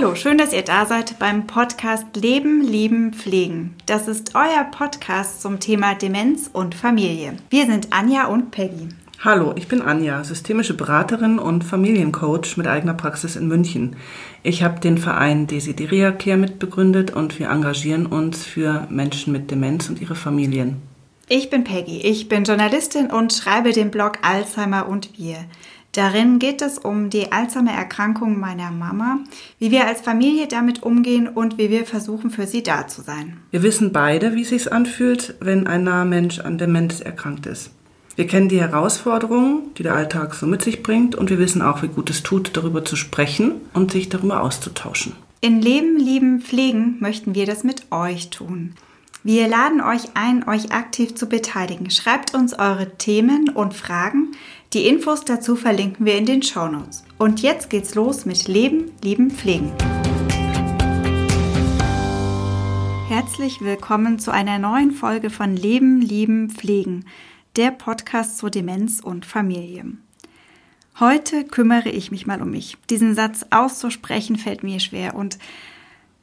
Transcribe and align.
Hallo, 0.00 0.14
schön, 0.14 0.38
dass 0.38 0.52
ihr 0.52 0.62
da 0.62 0.86
seid 0.86 1.18
beim 1.18 1.48
Podcast 1.48 2.06
Leben, 2.14 2.62
Lieben, 2.62 3.12
Pflegen. 3.12 3.74
Das 3.86 4.06
ist 4.06 4.36
euer 4.36 4.62
Podcast 4.70 5.42
zum 5.42 5.58
Thema 5.58 5.96
Demenz 5.96 6.48
und 6.52 6.76
Familie. 6.76 7.34
Wir 7.50 7.66
sind 7.66 7.92
Anja 7.92 8.26
und 8.26 8.52
Peggy. 8.52 8.90
Hallo, 9.24 9.54
ich 9.56 9.66
bin 9.66 9.82
Anja, 9.82 10.22
systemische 10.22 10.74
Beraterin 10.74 11.40
und 11.40 11.64
Familiencoach 11.64 12.56
mit 12.56 12.68
eigener 12.68 12.94
Praxis 12.94 13.34
in 13.34 13.48
München. 13.48 13.96
Ich 14.44 14.62
habe 14.62 14.78
den 14.78 14.98
Verein 14.98 15.48
Desideria 15.48 16.12
Care 16.12 16.36
mitbegründet 16.36 17.10
und 17.16 17.36
wir 17.40 17.50
engagieren 17.50 18.06
uns 18.06 18.44
für 18.44 18.86
Menschen 18.90 19.32
mit 19.32 19.50
Demenz 19.50 19.88
und 19.88 20.00
ihre 20.00 20.14
Familien. 20.14 20.76
Ich 21.30 21.50
bin 21.50 21.64
Peggy, 21.64 22.02
ich 22.02 22.28
bin 22.28 22.44
Journalistin 22.44 23.10
und 23.10 23.32
schreibe 23.32 23.72
den 23.72 23.90
Blog 23.90 24.18
Alzheimer 24.22 24.88
und 24.88 25.18
wir. 25.18 25.38
Darin 25.92 26.38
geht 26.38 26.62
es 26.62 26.78
um 26.78 27.10
die 27.10 27.32
Alzheimer-Erkrankung 27.32 28.38
meiner 28.38 28.70
Mama, 28.70 29.20
wie 29.58 29.70
wir 29.70 29.86
als 29.86 30.00
Familie 30.00 30.46
damit 30.46 30.82
umgehen 30.82 31.28
und 31.28 31.58
wie 31.58 31.70
wir 31.70 31.86
versuchen, 31.86 32.30
für 32.30 32.46
sie 32.46 32.62
da 32.62 32.86
zu 32.86 33.02
sein. 33.02 33.38
Wir 33.50 33.62
wissen 33.62 33.92
beide, 33.92 34.34
wie 34.34 34.42
es 34.42 34.50
sich 34.50 34.72
anfühlt, 34.72 35.34
wenn 35.40 35.66
ein 35.66 35.84
naher 35.84 36.04
Mensch 36.04 36.40
an 36.40 36.58
Demenz 36.58 37.00
erkrankt 37.00 37.46
ist. 37.46 37.70
Wir 38.16 38.26
kennen 38.26 38.48
die 38.48 38.60
Herausforderungen, 38.60 39.72
die 39.78 39.84
der 39.84 39.94
Alltag 39.94 40.34
so 40.34 40.46
mit 40.46 40.62
sich 40.62 40.82
bringt 40.82 41.14
und 41.14 41.30
wir 41.30 41.38
wissen 41.38 41.62
auch, 41.62 41.82
wie 41.82 41.88
gut 41.88 42.10
es 42.10 42.24
tut, 42.24 42.56
darüber 42.56 42.84
zu 42.84 42.96
sprechen 42.96 43.52
und 43.72 43.92
sich 43.92 44.08
darüber 44.08 44.42
auszutauschen. 44.42 45.12
In 45.40 45.62
Leben, 45.62 45.96
Lieben, 45.96 46.40
Pflegen 46.40 46.96
möchten 46.98 47.36
wir 47.36 47.46
das 47.46 47.62
mit 47.62 47.92
euch 47.92 48.30
tun. 48.30 48.74
Wir 49.24 49.48
laden 49.48 49.80
euch 49.80 50.14
ein, 50.14 50.46
euch 50.48 50.70
aktiv 50.70 51.16
zu 51.16 51.26
beteiligen. 51.26 51.90
Schreibt 51.90 52.36
uns 52.36 52.54
eure 52.54 52.96
Themen 52.98 53.48
und 53.48 53.74
Fragen. 53.74 54.36
Die 54.72 54.86
Infos 54.86 55.24
dazu 55.24 55.56
verlinken 55.56 56.06
wir 56.06 56.16
in 56.16 56.24
den 56.24 56.44
Show 56.44 56.68
Notes. 56.68 57.02
Und 57.18 57.42
jetzt 57.42 57.68
geht's 57.68 57.96
los 57.96 58.26
mit 58.26 58.46
Leben, 58.46 58.92
Lieben, 59.02 59.32
Pflegen. 59.32 59.72
Herzlich 63.08 63.60
willkommen 63.60 64.20
zu 64.20 64.30
einer 64.30 64.60
neuen 64.60 64.92
Folge 64.92 65.30
von 65.30 65.56
Leben, 65.56 66.00
Lieben, 66.00 66.50
Pflegen, 66.50 67.04
der 67.56 67.72
Podcast 67.72 68.38
zur 68.38 68.50
Demenz 68.50 69.00
und 69.00 69.26
Familie. 69.26 69.84
Heute 71.00 71.42
kümmere 71.42 71.88
ich 71.88 72.12
mich 72.12 72.28
mal 72.28 72.40
um 72.40 72.52
mich. 72.52 72.76
Diesen 72.88 73.16
Satz 73.16 73.46
auszusprechen 73.50 74.36
fällt 74.36 74.62
mir 74.62 74.78
schwer 74.78 75.16
und 75.16 75.38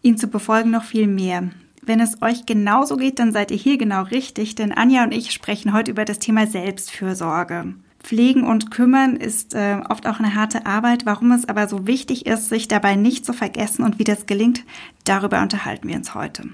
ihn 0.01 0.17
zu 0.17 0.27
befolgen 0.27 0.71
noch 0.71 0.85
viel 0.85 1.07
mehr. 1.07 1.49
Wenn 1.86 2.00
es 2.00 2.22
euch 2.22 2.45
genauso 2.45 2.97
geht, 2.97 3.19
dann 3.19 3.31
seid 3.31 3.52
ihr 3.52 3.58
hier 3.58 3.78
genau 3.78 4.03
richtig, 4.03 4.55
denn 4.55 4.72
Anja 4.72 5.03
und 5.03 5.14
ich 5.14 5.31
sprechen 5.31 5.72
heute 5.72 5.91
über 5.91 6.03
das 6.03 6.17
Thema 6.17 6.47
Selbstfürsorge. 6.47 7.75
Pflegen 8.02 8.44
und 8.44 8.72
kümmern 8.72 9.16
ist 9.16 9.53
äh, 9.53 9.80
oft 9.89 10.08
auch 10.08 10.19
eine 10.19 10.36
harte 10.36 10.66
Arbeit. 10.66 11.06
Warum 11.06 11.31
es 11.31 11.47
aber 11.47 11.67
so 11.67 11.88
wichtig 11.88 12.25
ist, 12.25 12.50
sich 12.50 12.67
dabei 12.67 12.95
nicht 12.95 13.25
zu 13.25 13.33
vergessen 13.33 13.83
und 13.83 14.00
wie 14.00 14.03
das 14.03 14.25
gelingt, 14.25 14.63
darüber 15.06 15.41
unterhalten 15.41 15.88
wir 15.88 15.95
uns 15.95 16.13
heute. 16.13 16.50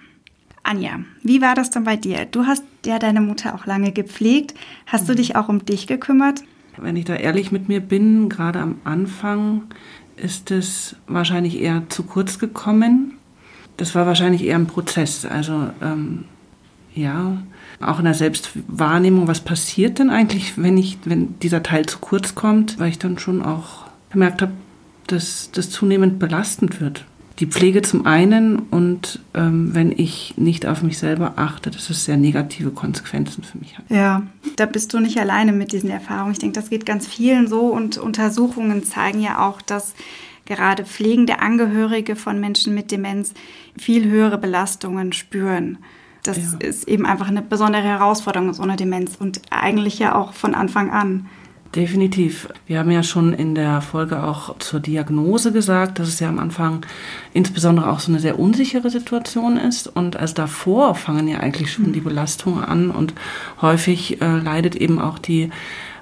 Anja, 0.64 1.00
wie 1.24 1.42
war 1.42 1.56
das 1.56 1.70
denn 1.70 1.84
bei 1.84 1.98
dir? 1.98 2.26
Du 2.26 2.46
hast 2.46 2.64
ja 2.86 3.00
deine 3.00 3.22
Mutter 3.22 3.56
auch 3.56 3.66
lange 3.66 3.92
gepflegt. 3.92 4.54
Hast 4.86 5.10
du 5.10 5.16
dich 5.16 5.36
auch 5.36 5.50
um 5.50 5.66
dich 5.66 5.88
gekümmert? 5.88 6.44
Wenn 6.78 6.96
ich 6.96 7.06
da 7.06 7.16
ehrlich 7.16 7.52
mit 7.52 7.68
mir 7.68 7.82
bin, 7.82 8.30
gerade 8.30 8.60
am 8.60 8.80
Anfang 8.84 9.64
ist 10.16 10.52
es 10.52 10.96
wahrscheinlich 11.08 11.60
eher 11.60 11.84
zu 11.90 12.04
kurz 12.04 12.40
gekommen 12.40 13.18
das 13.78 13.96
war 13.96 14.06
wahrscheinlich 14.06 14.44
eher 14.44 14.56
ein 14.56 14.68
Prozess. 14.68 15.26
Also 15.26 15.70
ähm, 15.82 16.26
ja, 16.94 17.38
auch 17.80 18.00
in 18.00 18.06
der 18.06 18.14
Selbstwahrnehmung, 18.14 19.28
was 19.28 19.40
passiert 19.42 20.00
denn 20.00 20.10
eigentlich, 20.10 20.54
wenn 20.58 20.78
ich, 20.78 21.00
wenn 21.06 21.40
dieser 21.40 21.64
Teil 21.64 21.86
zu 21.86 22.00
kurz 22.00 22.36
kommt, 22.36 22.80
weil 22.80 22.90
ich 22.90 23.00
dann 23.00 23.18
schon 23.18 23.42
auch 23.42 23.86
gemerkt 24.12 24.42
habe, 24.42 24.52
dass 25.08 25.50
das 25.52 25.70
zunehmend 25.70 26.20
belastend 26.20 26.82
wird. 26.82 27.06
Die 27.40 27.48
Pflege 27.48 27.82
zum 27.82 28.06
einen 28.06 28.60
und 28.60 29.20
ähm, 29.34 29.74
wenn 29.74 29.92
ich 29.92 30.36
nicht 30.38 30.68
auf 30.68 30.84
mich 30.84 31.00
selber 31.00 31.34
achte, 31.38 31.72
dass 31.72 31.90
es 31.90 32.06
sehr 32.06 32.18
negative 32.18 32.70
Konsequenzen 32.70 33.44
für 33.44 33.58
mich 33.58 33.78
hat. 33.78 33.86
Ja, 33.90 34.22
da 34.58 34.68
bist 34.68 34.94
du 34.94 35.00
nicht 35.00 35.18
alleine 35.18 35.52
mit 35.52 35.72
diesen 35.72 35.90
Erfahrungen. 35.90 36.34
Ich 36.34 36.40
denke, 36.40 36.60
das 36.60 36.70
geht 36.70 36.86
ganz 36.86 37.08
vielen 37.08 37.48
so 37.48 37.62
und 37.62 37.98
Untersuchungen 37.98 38.84
zeigen 38.84 39.22
ja 39.22 39.40
auch, 39.40 39.60
dass 39.62 39.96
gerade 40.46 40.86
pflegende 40.86 41.40
Angehörige 41.40 42.16
von 42.16 42.40
Menschen 42.40 42.74
mit 42.74 42.92
Demenz 42.92 43.34
viel 43.78 44.10
höhere 44.10 44.38
Belastungen 44.38 45.14
spüren. 45.14 45.78
Das 46.24 46.38
ja. 46.38 46.58
ist 46.60 46.88
eben 46.88 47.06
einfach 47.06 47.28
eine 47.28 47.42
besondere 47.42 47.84
Herausforderung, 47.84 48.54
so 48.54 48.64
eine 48.64 48.76
Demenz 48.76 49.16
und 49.16 49.42
eigentlich 49.50 50.00
ja 50.00 50.16
auch 50.16 50.34
von 50.34 50.54
Anfang 50.54 50.92
an. 50.92 51.28
Definitiv. 51.76 52.50
Wir 52.68 52.80
haben 52.80 52.92
ja 52.92 53.02
schon 53.02 53.32
in 53.32 53.56
der 53.56 53.80
Folge 53.80 54.24
auch 54.24 54.58
zur 54.58 54.82
Diagnose 54.82 55.54
gesagt, 55.54 56.00
dass 56.00 56.10
es 56.10 56.20
ja 56.20 56.28
am 56.28 56.38
Anfang 56.38 56.86
insbesondere 57.34 57.90
auch 57.90 58.02
so 58.02 58.12
eine 58.12 58.20
sehr 58.20 58.40
unsichere 58.40 58.90
Situation 58.90 59.56
ist. 59.56 59.88
Und 59.88 60.18
als 60.18 60.34
davor 60.34 60.96
fangen 60.96 61.30
ja 61.30 61.40
eigentlich 61.40 61.72
schon 61.72 61.94
die 61.94 62.02
Belastungen 62.02 62.66
an 62.66 62.92
und 62.92 63.14
häufig 63.62 64.22
äh, 64.22 64.38
leidet 64.38 64.76
eben 64.76 65.00
auch 65.00 65.18
die 65.18 65.50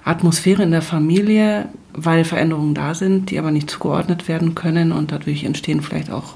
Atmosphäre 0.03 0.63
in 0.63 0.71
der 0.71 0.81
Familie, 0.81 1.69
weil 2.05 2.23
Veränderungen 2.25 2.73
da 2.73 2.93
sind, 2.93 3.29
die 3.29 3.39
aber 3.39 3.51
nicht 3.51 3.69
zugeordnet 3.69 4.27
werden 4.27 4.55
können 4.55 4.91
und 4.91 5.11
dadurch 5.11 5.43
entstehen 5.43 5.81
vielleicht 5.81 6.11
auch 6.11 6.35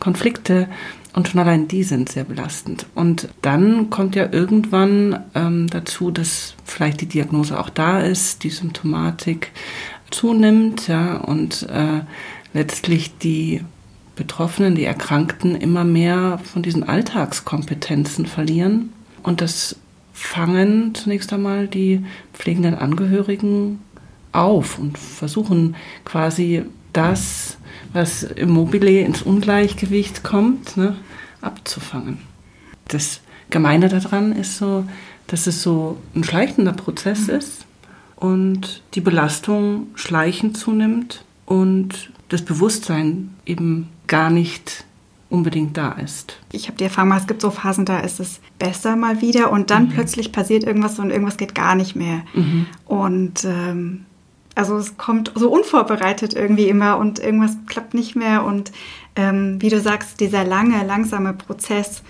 Konflikte 0.00 0.68
und 1.14 1.28
schon 1.28 1.40
allein 1.40 1.68
die 1.68 1.84
sind 1.84 2.08
sehr 2.08 2.24
belastend. 2.24 2.86
Und 2.94 3.28
dann 3.40 3.88
kommt 3.88 4.16
ja 4.16 4.28
irgendwann 4.30 5.20
ähm, 5.34 5.68
dazu, 5.70 6.10
dass 6.10 6.54
vielleicht 6.64 7.00
die 7.00 7.06
Diagnose 7.06 7.58
auch 7.58 7.70
da 7.70 8.00
ist, 8.00 8.42
die 8.42 8.50
Symptomatik 8.50 9.52
zunimmt, 10.10 10.88
ja, 10.88 11.16
und 11.16 11.68
äh, 11.70 12.00
letztlich 12.52 13.16
die 13.18 13.62
Betroffenen, 14.16 14.74
die 14.74 14.84
Erkrankten 14.84 15.54
immer 15.56 15.84
mehr 15.84 16.40
von 16.42 16.62
diesen 16.62 16.88
Alltagskompetenzen 16.88 18.26
verlieren. 18.26 18.92
Und 19.22 19.40
das 19.40 19.76
fangen 20.12 20.94
zunächst 20.94 21.32
einmal 21.32 21.68
die 21.68 22.04
pflegenden 22.32 22.74
Angehörigen 22.74 23.80
auf 24.34 24.78
und 24.78 24.98
versuchen 24.98 25.76
quasi 26.04 26.64
das, 26.92 27.58
was 27.92 28.22
im 28.22 28.50
Mobile 28.50 29.00
ins 29.00 29.22
Ungleichgewicht 29.22 30.22
kommt, 30.22 30.76
ne, 30.76 30.96
abzufangen. 31.40 32.18
Das 32.88 33.20
Gemeine 33.50 33.88
daran 33.88 34.32
ist 34.32 34.58
so, 34.58 34.84
dass 35.26 35.46
es 35.46 35.62
so 35.62 35.98
ein 36.14 36.24
schleichender 36.24 36.72
Prozess 36.72 37.28
mhm. 37.28 37.34
ist 37.34 37.66
und 38.16 38.82
die 38.94 39.00
Belastung 39.00 39.88
schleichend 39.94 40.56
zunimmt 40.56 41.24
und 41.46 42.10
das 42.28 42.42
Bewusstsein 42.42 43.34
eben 43.46 43.88
gar 44.06 44.30
nicht 44.30 44.84
unbedingt 45.30 45.76
da 45.76 45.92
ist. 45.92 46.38
Ich 46.52 46.68
habe 46.68 46.78
die 46.78 46.84
Erfahrung, 46.84 47.12
es 47.12 47.26
gibt 47.26 47.40
so 47.40 47.50
Phasen, 47.50 47.84
da 47.84 48.00
ist 48.00 48.20
es 48.20 48.40
besser 48.58 48.96
mal 48.96 49.20
wieder 49.20 49.50
und 49.50 49.70
dann 49.70 49.84
mhm. 49.84 49.88
plötzlich 49.90 50.32
passiert 50.32 50.64
irgendwas 50.64 50.98
und 50.98 51.10
irgendwas 51.10 51.36
geht 51.36 51.54
gar 51.54 51.74
nicht 51.74 51.96
mehr. 51.96 52.22
Mhm. 52.34 52.66
Und 52.86 53.44
ähm, 53.44 54.06
also 54.54 54.76
es 54.76 54.96
kommt 54.96 55.32
so 55.34 55.50
unvorbereitet 55.50 56.34
irgendwie 56.34 56.68
immer 56.68 56.98
und 56.98 57.18
irgendwas 57.18 57.56
klappt 57.66 57.94
nicht 57.94 58.16
mehr. 58.16 58.44
Und 58.44 58.72
ähm, 59.16 59.60
wie 59.60 59.68
du 59.68 59.80
sagst, 59.80 60.20
dieser 60.20 60.44
lange, 60.44 60.84
langsame 60.84 61.32
Prozess, 61.32 62.02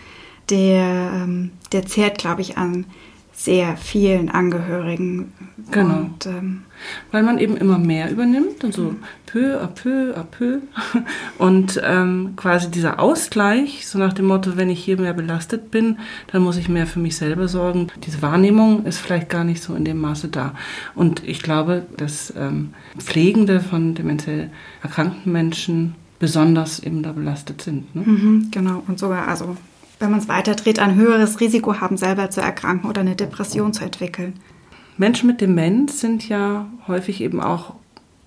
der, 0.51 1.11
ähm, 1.15 1.53
der 1.73 1.87
zehrt, 1.87 2.19
glaube 2.19 2.43
ich, 2.43 2.59
an 2.59 2.87
sehr 3.35 3.77
vielen 3.77 4.31
Angehörigen. 4.31 5.33
Genau. 5.71 5.99
Und, 5.99 6.27
ähm, 6.27 6.63
Weil 7.11 7.23
man 7.25 7.39
eben 7.39 7.57
immer 7.57 7.79
mehr 7.79 8.11
übernimmt 8.11 8.63
und 8.65 8.73
so 8.73 8.95
peu 9.27 9.61
à 9.61 9.67
peu 9.67 10.15
à 10.17 10.23
peu. 10.23 10.61
Und 11.39 11.81
ähm, 11.85 12.35
quasi 12.37 12.71
dieser 12.71 13.01
Ausgleich, 13.01 13.87
so 13.87 13.99
nach 13.99 14.13
dem 14.13 14.27
Motto, 14.27 14.57
wenn 14.57 14.71
ich 14.71 14.85
hier 14.85 14.99
mehr 14.99 15.13
belastet 15.13 15.73
bin, 15.73 15.99
dann 16.29 16.43
muss 16.43 16.57
ich 16.57 16.69
mehr 16.69 16.87
für 16.87 17.01
mich 17.01 17.17
selber 17.17 17.49
sorgen. 17.49 17.89
Diese 18.07 18.23
Wahrnehmung 18.23 18.87
ist 18.87 18.99
vielleicht 18.99 19.29
gar 19.29 19.43
nicht 19.43 19.63
so 19.63 19.75
in 19.75 19.85
dem 19.85 20.01
Maße 20.01 20.29
da. 20.29 20.55
Und 20.95 21.25
ich 21.25 21.43
glaube, 21.43 21.85
dass 21.97 22.33
ähm, 22.37 22.75
Pflegende 22.99 23.61
von 23.61 23.95
demenziell 23.95 24.51
erkrankten 24.83 25.33
Menschen 25.33 25.97
besonders 26.21 26.79
eben 26.79 27.03
da 27.03 27.13
belastet 27.13 27.61
sind. 27.61 27.95
Ne? 27.97 28.03
Mhm, 28.05 28.49
genau. 28.53 28.85
Und 28.87 29.01
sogar, 29.01 29.27
also 29.27 29.57
wenn 30.05 30.11
man 30.11 30.21
es 30.21 30.29
weiterdreht, 30.29 30.79
ein 30.79 30.95
höheres 30.95 31.41
Risiko 31.41 31.81
haben, 31.81 31.97
selber 31.97 32.31
zu 32.31 32.43
erkranken 32.43 32.89
oder 32.89 33.01
eine 33.01 33.17
Depression 33.17 33.73
zu 33.73 33.83
entwickeln. 33.83 34.35
Menschen 34.99 35.27
mit 35.27 35.41
Demenz 35.41 36.01
sind 36.01 36.29
ja 36.29 36.67
häufig 36.87 37.23
eben 37.23 37.41
auch 37.41 37.75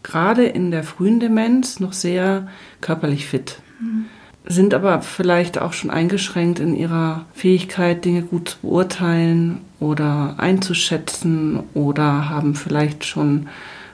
gerade 0.01 0.45
in 0.45 0.71
der 0.71 0.83
frühen 0.83 1.19
Demenz 1.19 1.79
noch 1.79 1.93
sehr 1.93 2.47
körperlich 2.81 3.27
fit, 3.27 3.61
mhm. 3.79 4.05
sind 4.45 4.73
aber 4.73 5.01
vielleicht 5.01 5.59
auch 5.59 5.73
schon 5.73 5.91
eingeschränkt 5.91 6.59
in 6.59 6.75
ihrer 6.75 7.25
Fähigkeit, 7.33 8.03
Dinge 8.03 8.23
gut 8.23 8.49
zu 8.49 8.57
beurteilen 8.63 9.59
oder 9.79 10.35
einzuschätzen 10.37 11.59
oder 11.75 12.29
haben 12.29 12.55
vielleicht 12.55 13.05
schon 13.05 13.47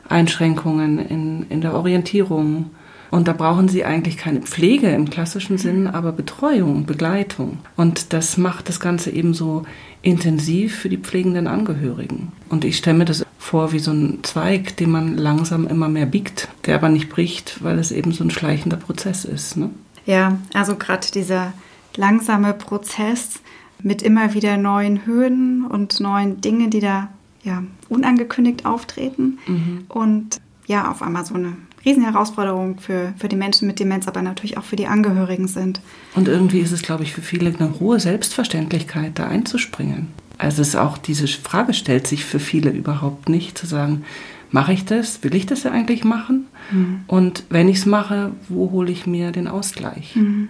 Einschränkungen 0.07 0.99
in, 0.99 1.45
in 1.49 1.61
der 1.61 1.73
Orientierung 1.73 2.71
und 3.13 3.27
da 3.27 3.33
brauchen 3.33 3.67
sie 3.67 3.85
eigentlich 3.85 4.17
keine 4.17 4.41
Pflege 4.41 4.89
im 4.89 5.07
klassischen 5.07 5.59
Sinn, 5.59 5.85
aber 5.85 6.11
Betreuung, 6.11 6.87
Begleitung. 6.87 7.59
Und 7.75 8.11
das 8.11 8.37
macht 8.37 8.69
das 8.69 8.79
Ganze 8.79 9.11
eben 9.11 9.35
so 9.35 9.67
intensiv 10.01 10.75
für 10.75 10.89
die 10.89 10.97
pflegenden 10.97 11.45
Angehörigen. 11.45 12.31
Und 12.49 12.65
ich 12.65 12.75
stelle 12.75 12.97
mir 12.97 13.05
das 13.05 13.23
vor 13.37 13.71
wie 13.71 13.77
so 13.77 13.91
ein 13.91 14.23
Zweig, 14.23 14.77
den 14.77 14.89
man 14.89 15.15
langsam 15.15 15.67
immer 15.67 15.89
mehr 15.89 16.07
biegt, 16.07 16.47
der 16.65 16.73
aber 16.73 16.89
nicht 16.89 17.09
bricht, 17.09 17.63
weil 17.63 17.77
es 17.77 17.91
eben 17.91 18.13
so 18.13 18.23
ein 18.23 18.31
schleichender 18.31 18.77
Prozess 18.77 19.25
ist. 19.25 19.57
Ne? 19.57 19.69
Ja, 20.07 20.39
also 20.55 20.75
gerade 20.75 21.05
dieser 21.13 21.53
langsame 21.95 22.55
Prozess 22.55 23.41
mit 23.83 24.01
immer 24.01 24.33
wieder 24.33 24.57
neuen 24.57 25.05
Höhen 25.05 25.67
und 25.67 25.99
neuen 25.99 26.41
Dingen, 26.41 26.71
die 26.71 26.79
da 26.79 27.09
ja 27.43 27.61
unangekündigt 27.89 28.65
auftreten 28.65 29.37
mhm. 29.45 29.85
und 29.87 30.41
ja, 30.65 30.89
auf 30.89 31.01
einmal 31.01 31.25
so 31.25 31.35
eine 31.35 31.53
Riesenherausforderung 31.85 32.79
für, 32.79 33.13
für 33.17 33.27
die 33.27 33.35
Menschen 33.35 33.67
mit 33.67 33.79
Demenz, 33.79 34.07
aber 34.07 34.21
natürlich 34.21 34.57
auch 34.57 34.63
für 34.63 34.75
die 34.75 34.87
Angehörigen 34.87 35.47
sind. 35.47 35.81
Und 36.15 36.27
irgendwie 36.27 36.59
ist 36.59 36.71
es, 36.71 36.81
glaube 36.81 37.03
ich, 37.03 37.13
für 37.13 37.21
viele 37.21 37.53
eine 37.53 37.79
hohe 37.79 37.99
Selbstverständlichkeit, 37.99 39.19
da 39.19 39.27
einzuspringen. 39.27 40.07
Also 40.37 40.61
es 40.61 40.69
ist 40.69 40.75
auch 40.75 40.97
diese 40.97 41.27
Frage 41.27 41.73
stellt 41.73 42.07
sich 42.07 42.25
für 42.25 42.39
viele 42.39 42.71
überhaupt 42.71 43.29
nicht, 43.29 43.57
zu 43.57 43.67
sagen, 43.67 44.03
mache 44.51 44.73
ich 44.73 44.85
das? 44.85 45.23
Will 45.23 45.35
ich 45.35 45.45
das 45.45 45.63
ja 45.63 45.71
eigentlich 45.71 46.03
machen? 46.03 46.47
Mhm. 46.71 47.01
Und 47.07 47.43
wenn 47.49 47.67
ich 47.67 47.77
es 47.77 47.85
mache, 47.85 48.31
wo 48.49 48.71
hole 48.71 48.91
ich 48.91 49.05
mir 49.05 49.31
den 49.31 49.47
Ausgleich? 49.47 50.15
Mhm. 50.15 50.49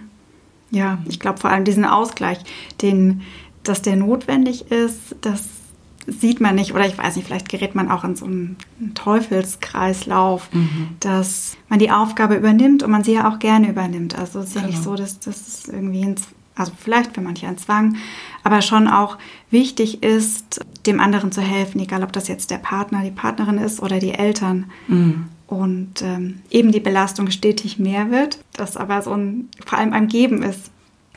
Ja, 0.70 0.98
ich 1.08 1.20
glaube 1.20 1.40
vor 1.40 1.50
allem 1.50 1.64
diesen 1.64 1.84
Ausgleich, 1.84 2.38
den, 2.82 3.22
dass 3.62 3.82
der 3.82 3.96
notwendig 3.96 4.70
ist, 4.70 5.16
das 5.20 5.44
sieht 6.06 6.40
man 6.40 6.54
nicht, 6.54 6.74
oder 6.74 6.86
ich 6.86 6.96
weiß 6.96 7.16
nicht, 7.16 7.26
vielleicht 7.26 7.48
gerät 7.48 7.74
man 7.74 7.90
auch 7.90 8.04
in 8.04 8.16
so 8.16 8.26
einen 8.26 8.56
Teufelskreislauf, 8.94 10.52
mhm. 10.52 10.88
dass 11.00 11.56
man 11.68 11.78
die 11.78 11.90
Aufgabe 11.90 12.36
übernimmt 12.36 12.82
und 12.82 12.90
man 12.90 13.04
sie 13.04 13.14
ja 13.14 13.28
auch 13.28 13.38
gerne 13.38 13.68
übernimmt. 13.68 14.18
Also 14.18 14.40
es 14.40 14.48
ist 14.48 14.54
genau. 14.54 14.66
ja 14.66 14.70
nicht 14.70 14.84
genau. 14.84 14.96
so, 14.96 15.02
dass 15.02 15.20
das 15.20 15.68
irgendwie 15.68 16.04
ein, 16.04 16.16
also 16.54 16.72
vielleicht 16.78 17.14
für 17.14 17.20
manche 17.20 17.46
ein 17.46 17.58
Zwang, 17.58 17.96
aber 18.42 18.62
schon 18.62 18.88
auch 18.88 19.18
wichtig 19.50 20.02
ist, 20.02 20.60
dem 20.86 21.00
anderen 21.00 21.32
zu 21.32 21.40
helfen, 21.40 21.80
egal 21.80 22.02
ob 22.02 22.12
das 22.12 22.28
jetzt 22.28 22.50
der 22.50 22.58
Partner, 22.58 23.02
die 23.02 23.10
Partnerin 23.10 23.58
ist 23.58 23.80
oder 23.80 23.98
die 23.98 24.12
Eltern. 24.12 24.70
Mhm. 24.88 25.26
Und 25.46 26.02
ähm, 26.02 26.40
eben 26.50 26.72
die 26.72 26.80
Belastung 26.80 27.30
stetig 27.30 27.78
mehr 27.78 28.10
wird, 28.10 28.38
das 28.54 28.76
aber 28.76 29.02
so 29.02 29.12
ein, 29.12 29.48
vor 29.64 29.78
allem 29.78 29.92
ein 29.92 30.08
Geben 30.08 30.42
ist. 30.42 30.70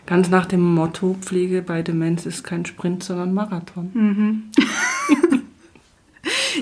Ganz 0.07 0.29
nach 0.29 0.45
dem 0.45 0.61
Motto, 0.61 1.17
Pflege 1.19 1.61
bei 1.61 1.83
Demenz 1.83 2.25
ist 2.25 2.43
kein 2.43 2.65
Sprint, 2.65 3.03
sondern 3.03 3.33
Marathon. 3.33 3.91
Mhm. 3.93 4.43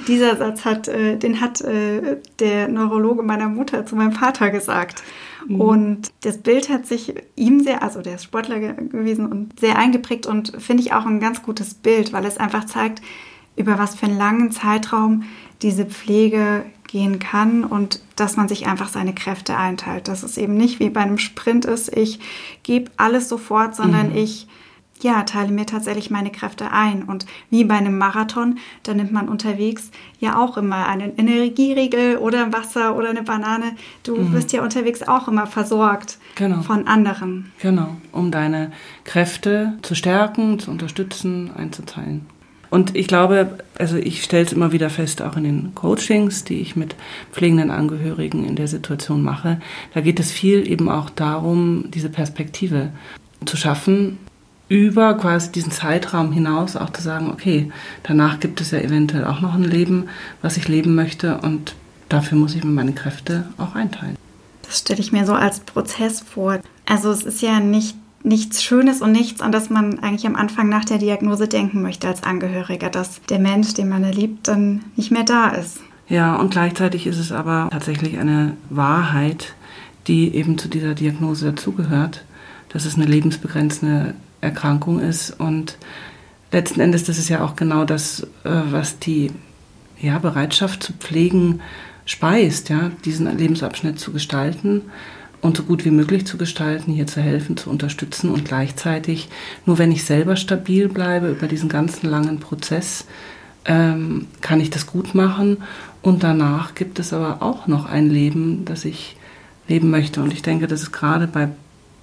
Dieser 0.08 0.36
Satz 0.36 0.66
hat, 0.66 0.88
äh, 0.88 1.18
den 1.18 1.40
hat 1.42 1.62
äh, 1.62 2.18
der 2.40 2.68
Neurologe 2.68 3.22
meiner 3.22 3.48
Mutter 3.48 3.86
zu 3.86 3.96
meinem 3.96 4.14
Vater 4.14 4.50
gesagt. 4.50 5.04
Mhm. 5.48 5.62
Und 5.62 6.12
das 6.22 6.40
Bild 6.40 6.70
hat 6.70 6.88
sich 6.88 7.14
ihm 7.36 7.60
sehr, 7.62 7.84
also 7.84 8.02
der 8.02 8.16
ist 8.16 8.24
Sportler 8.24 8.60
gewesen 8.60 9.28
und 9.28 9.60
sehr 9.60 9.78
eingeprägt 9.78 10.26
und 10.26 10.54
finde 10.60 10.82
ich 10.82 10.94
auch 10.94 11.06
ein 11.06 11.20
ganz 11.20 11.44
gutes 11.44 11.76
Bild, 11.76 12.14
weil 12.14 12.26
es 12.26 12.38
einfach 12.38 12.66
zeigt, 12.66 13.02
über 13.56 13.78
was 13.78 13.96
für 13.96 14.08
einen 14.08 14.18
langen 14.18 14.52
Zeitraum 14.52 15.24
diese 15.62 15.86
Pflege 15.86 16.66
gehen 16.88 17.20
kann 17.20 17.64
und 17.64 18.02
dass 18.16 18.38
man 18.38 18.48
sich 18.48 18.68
einfach 18.68 18.90
seine 18.90 19.14
Kräfte 19.14 19.58
einteilt. 19.58 20.08
Dass 20.08 20.24
es 20.24 20.38
eben 20.38 20.56
nicht 20.56 20.80
wie 20.80 20.90
bei 20.90 21.02
einem 21.02 21.18
Sprint 21.18 21.66
ist, 21.66 21.96
ich 21.96 22.20
gebe 22.64 22.92
alles 22.98 23.30
sofort, 23.30 23.76
sondern 23.76 24.12
mhm. 24.12 24.18
ich 24.18 24.48
ja, 25.02 25.24
teile 25.24 25.52
mir 25.52 25.66
tatsächlich 25.66 26.10
meine 26.10 26.32
Kräfte 26.32 26.72
ein. 26.72 27.04
Und 27.04 27.26
wie 27.50 27.66
bei 27.66 27.76
einem 27.76 27.98
Marathon, 27.98 28.60
da 28.84 28.94
nimmt 28.94 29.12
man 29.12 29.28
unterwegs 29.28 29.92
ja 30.20 30.38
auch 30.38 30.58
immer 30.58 30.88
einen 30.88 31.18
Energieriegel 31.18 32.18
oder 32.18 32.54
Wasser 32.54 32.96
oder 32.96 33.10
eine 33.10 33.24
Banane. 33.24 33.76
Du 34.04 34.16
mhm. 34.16 34.34
wirst 34.34 34.54
ja 34.54 34.64
unterwegs 34.64 35.04
auch 35.04 35.28
immer 35.28 35.48
versorgt 35.48 36.18
genau. 36.36 36.62
von 36.62 36.88
anderen. 36.88 37.52
Genau, 37.60 37.98
um 38.12 38.32
deine 38.32 38.72
Kräfte 39.04 39.78
zu 39.82 39.96
stärken, 39.96 40.60
zu 40.60 40.72
unterstützen, 40.72 41.52
einzuteilen. 41.56 42.26
Und 42.70 42.96
ich 42.96 43.08
glaube, 43.08 43.58
also 43.78 43.98
ich 43.98 44.24
stelle 44.24 44.46
es 44.46 44.54
immer 44.54 44.72
wieder 44.72 44.90
fest, 44.90 45.22
auch 45.22 45.38
in 45.38 45.44
den 45.44 45.76
Coachings, 45.76 46.44
die 46.44 46.60
ich 46.62 46.76
mit 46.76 46.96
pflegenden 47.32 47.72
Angehörigen 47.72 48.46
in 48.46 48.56
der 48.56 48.68
Situation 48.68 49.22
mache, 49.22 49.60
da 49.94 50.02
geht 50.02 50.20
es 50.20 50.32
viel 50.32 50.70
eben 50.70 50.90
auch 50.90 51.10
darum, 51.10 51.86
diese 51.94 52.10
Perspektive 52.10 52.90
zu 53.46 53.58
schaffen, 53.58 54.18
über 54.68 55.14
quasi 55.16 55.52
diesen 55.52 55.72
Zeitraum 55.72 56.32
hinaus 56.32 56.76
auch 56.76 56.90
zu 56.90 57.02
sagen, 57.02 57.30
okay, 57.30 57.72
danach 58.04 58.40
gibt 58.40 58.62
es 58.62 58.72
ja 58.72 58.80
eventuell 58.80 59.26
auch 59.26 59.42
noch 59.42 59.54
ein 59.54 59.64
Leben, 59.64 60.10
was 60.42 60.58
ich 60.58 60.68
leben 60.68 60.96
möchte 60.96 61.38
und 61.38 61.76
dafür 62.10 62.38
muss 62.38 62.56
ich 62.56 62.64
mir 62.64 62.72
meine 62.72 62.94
Kräfte 62.94 63.46
auch 63.58 63.76
einteilen. 63.76 64.18
Das 64.64 64.80
stelle 64.80 65.00
ich 65.00 65.12
mir 65.12 65.26
so 65.26 65.34
als 65.34 65.60
Prozess 65.60 66.22
vor. 66.22 66.60
Also 66.88 67.12
es 67.12 67.24
ist 67.24 67.42
ja 67.42 67.60
nicht 67.60 67.96
nichts 68.26 68.64
Schönes 68.64 69.02
und 69.02 69.12
nichts, 69.12 69.42
an 69.42 69.52
das 69.52 69.70
man 69.70 70.00
eigentlich 70.00 70.26
am 70.26 70.36
Anfang 70.36 70.68
nach 70.68 70.86
der 70.86 70.98
Diagnose 70.98 71.48
denken 71.48 71.82
möchte 71.82 72.08
als 72.08 72.24
Angehöriger, 72.24 72.90
dass 72.90 73.22
der 73.30 73.40
Mensch, 73.40 73.74
den 73.74 73.90
man 73.90 74.04
erliebt, 74.04 74.48
dann 74.48 74.84
nicht 74.96 75.12
mehr 75.12 75.24
da 75.24 75.50
ist. 75.50 75.80
Ja, 76.08 76.36
und 76.36 76.52
gleichzeitig 76.52 77.08
ist 77.08 77.18
es 77.18 77.32
aber 77.32 77.70
tatsächlich 77.72 78.18
eine 78.18 78.58
Wahrheit, 78.70 79.54
die 80.08 80.36
eben 80.36 80.58
zu 80.58 80.68
dieser 80.68 80.94
Diagnose 80.94 81.52
dazugehört, 81.52 82.26
dass 82.70 82.86
es 82.86 82.96
eine 82.96 83.06
lebensbegrenzende 83.06 84.14
Erkrankung 84.42 85.00
ist 85.00 85.40
und 85.40 85.78
letzten 86.52 86.80
Endes, 86.80 87.04
das 87.04 87.18
ist 87.18 87.30
ja 87.30 87.44
auch 87.44 87.56
genau 87.56 87.86
das, 87.86 88.22
äh, 88.44 88.62
was 88.70 89.00
die 89.00 89.32
ja, 90.00 90.20
Bereitschaft 90.20 90.84
zu 90.84 90.94
pflegen 90.94 91.62
speist, 92.06 92.70
ja, 92.70 92.92
diesen 93.04 93.36
Lebensabschnitt 93.36 94.00
zu 94.00 94.12
gestalten 94.12 94.84
und 95.46 95.56
so 95.56 95.64
gut 95.64 95.86
wie 95.86 95.92
möglich 95.92 96.26
zu 96.26 96.38
gestalten, 96.38 96.92
hier 96.92 97.08
zu 97.08 97.22
helfen, 97.22 97.56
zu 97.56 97.70
unterstützen 97.70 98.32
und 98.32 98.46
gleichzeitig, 98.46 99.30
nur 99.66 99.78
wenn 99.78 99.92
ich 99.92 100.04
selber 100.04 100.36
stabil 100.36 100.90
bleibe 100.90 101.30
über 101.30 101.48
diesen 101.48 101.70
ganzen 101.70 102.10
langen 102.10 102.40
Prozess, 102.40 103.06
ähm, 103.66 104.28
kann 104.42 104.60
ich 104.60 104.70
das 104.70 104.88
gut 104.88 105.14
machen. 105.16 105.58
Und 106.02 106.24
danach 106.24 106.76
gibt 106.76 107.00
es 107.00 107.14
aber 107.14 107.42
auch 107.42 107.68
noch 107.68 107.86
ein 107.86 108.10
Leben, 108.10 108.66
das 108.66 108.86
ich 108.86 109.18
leben 109.68 109.90
möchte. 109.90 110.22
Und 110.22 110.34
ich 110.34 110.42
denke, 110.42 110.68
das 110.68 110.82
ist 110.82 110.92
gerade 110.92 111.28
bei 111.28 111.50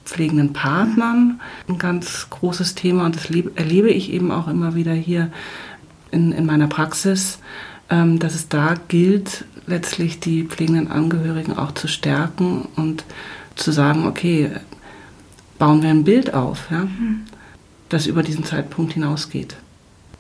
pflegenden 0.05 0.53
Partnern 0.53 1.41
ein 1.69 1.79
ganz 1.79 2.29
großes 2.31 2.75
Thema 2.75 3.07
und 3.07 3.15
das 3.15 3.31
erlebe 3.31 3.91
ich 3.91 4.13
eben 4.13 4.33
auch 4.33 4.49
immer 4.49 4.75
wieder 4.75 4.93
hier 4.93 5.31
in, 6.11 6.33
in 6.33 6.45
meiner 6.45 6.67
Praxis, 6.67 7.39
dass 7.89 8.35
es 8.35 8.49
da 8.49 8.75
gilt, 8.89 9.45
letztlich 9.67 10.19
die 10.19 10.45
pflegenden 10.45 10.91
Angehörigen 10.91 11.57
auch 11.59 11.73
zu 11.73 11.89
stärken 11.89 12.69
und 12.77 13.05
zu 13.55 13.71
sagen, 13.71 14.07
okay, 14.07 14.51
bauen 15.59 15.83
wir 15.83 15.91
ein 15.91 16.05
Bild 16.05 16.35
auf, 16.35 16.71
ja, 16.71 16.85
mhm. 16.85 17.23
das 17.89 18.07
über 18.07 18.23
diesen 18.23 18.45
Zeitpunkt 18.45 18.95
hinausgeht. 18.95 19.57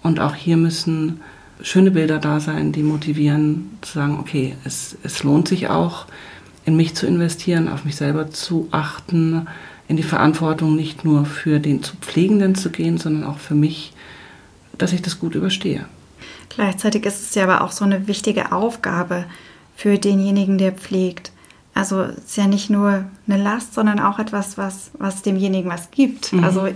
Und 0.02 0.20
auch 0.20 0.34
hier 0.34 0.56
müssen 0.56 1.20
schöne 1.62 1.90
Bilder 1.90 2.18
da 2.18 2.40
sein, 2.40 2.72
die 2.72 2.82
motivieren, 2.82 3.70
zu 3.81 3.94
sagen, 3.94 4.19
okay, 4.19 4.56
es, 4.64 4.96
es 5.02 5.22
lohnt 5.22 5.48
sich 5.48 5.69
auch, 5.69 6.06
in 6.64 6.76
mich 6.76 6.94
zu 6.94 7.06
investieren, 7.06 7.69
auf 7.69 7.84
mich 7.84 7.96
selber 7.96 8.31
zu 8.31 8.69
achten, 8.70 9.46
in 9.88 9.96
die 9.96 10.02
Verantwortung 10.02 10.76
nicht 10.76 11.04
nur 11.04 11.24
für 11.24 11.58
den 11.58 11.82
zu 11.82 11.96
Pflegenden 11.96 12.54
zu 12.54 12.70
gehen, 12.70 12.98
sondern 12.98 13.24
auch 13.24 13.38
für 13.38 13.54
mich, 13.54 13.92
dass 14.78 14.92
ich 14.92 15.02
das 15.02 15.19
gut 15.19 15.34
überstehe. 15.34 15.86
Gleichzeitig 16.54 17.06
ist 17.06 17.20
es 17.20 17.34
ja 17.34 17.44
aber 17.44 17.62
auch 17.62 17.72
so 17.72 17.84
eine 17.84 18.06
wichtige 18.06 18.52
Aufgabe 18.52 19.24
für 19.76 19.98
denjenigen, 19.98 20.58
der 20.58 20.72
pflegt. 20.72 21.32
Also 21.74 22.02
es 22.02 22.18
ist 22.18 22.36
ja 22.36 22.46
nicht 22.46 22.68
nur 22.68 23.06
eine 23.26 23.42
Last, 23.42 23.72
sondern 23.72 23.98
auch 23.98 24.18
etwas, 24.18 24.58
was, 24.58 24.90
was 24.98 25.22
demjenigen 25.22 25.70
was 25.70 25.90
gibt. 25.90 26.32
Mhm. 26.32 26.44
Also 26.44 26.66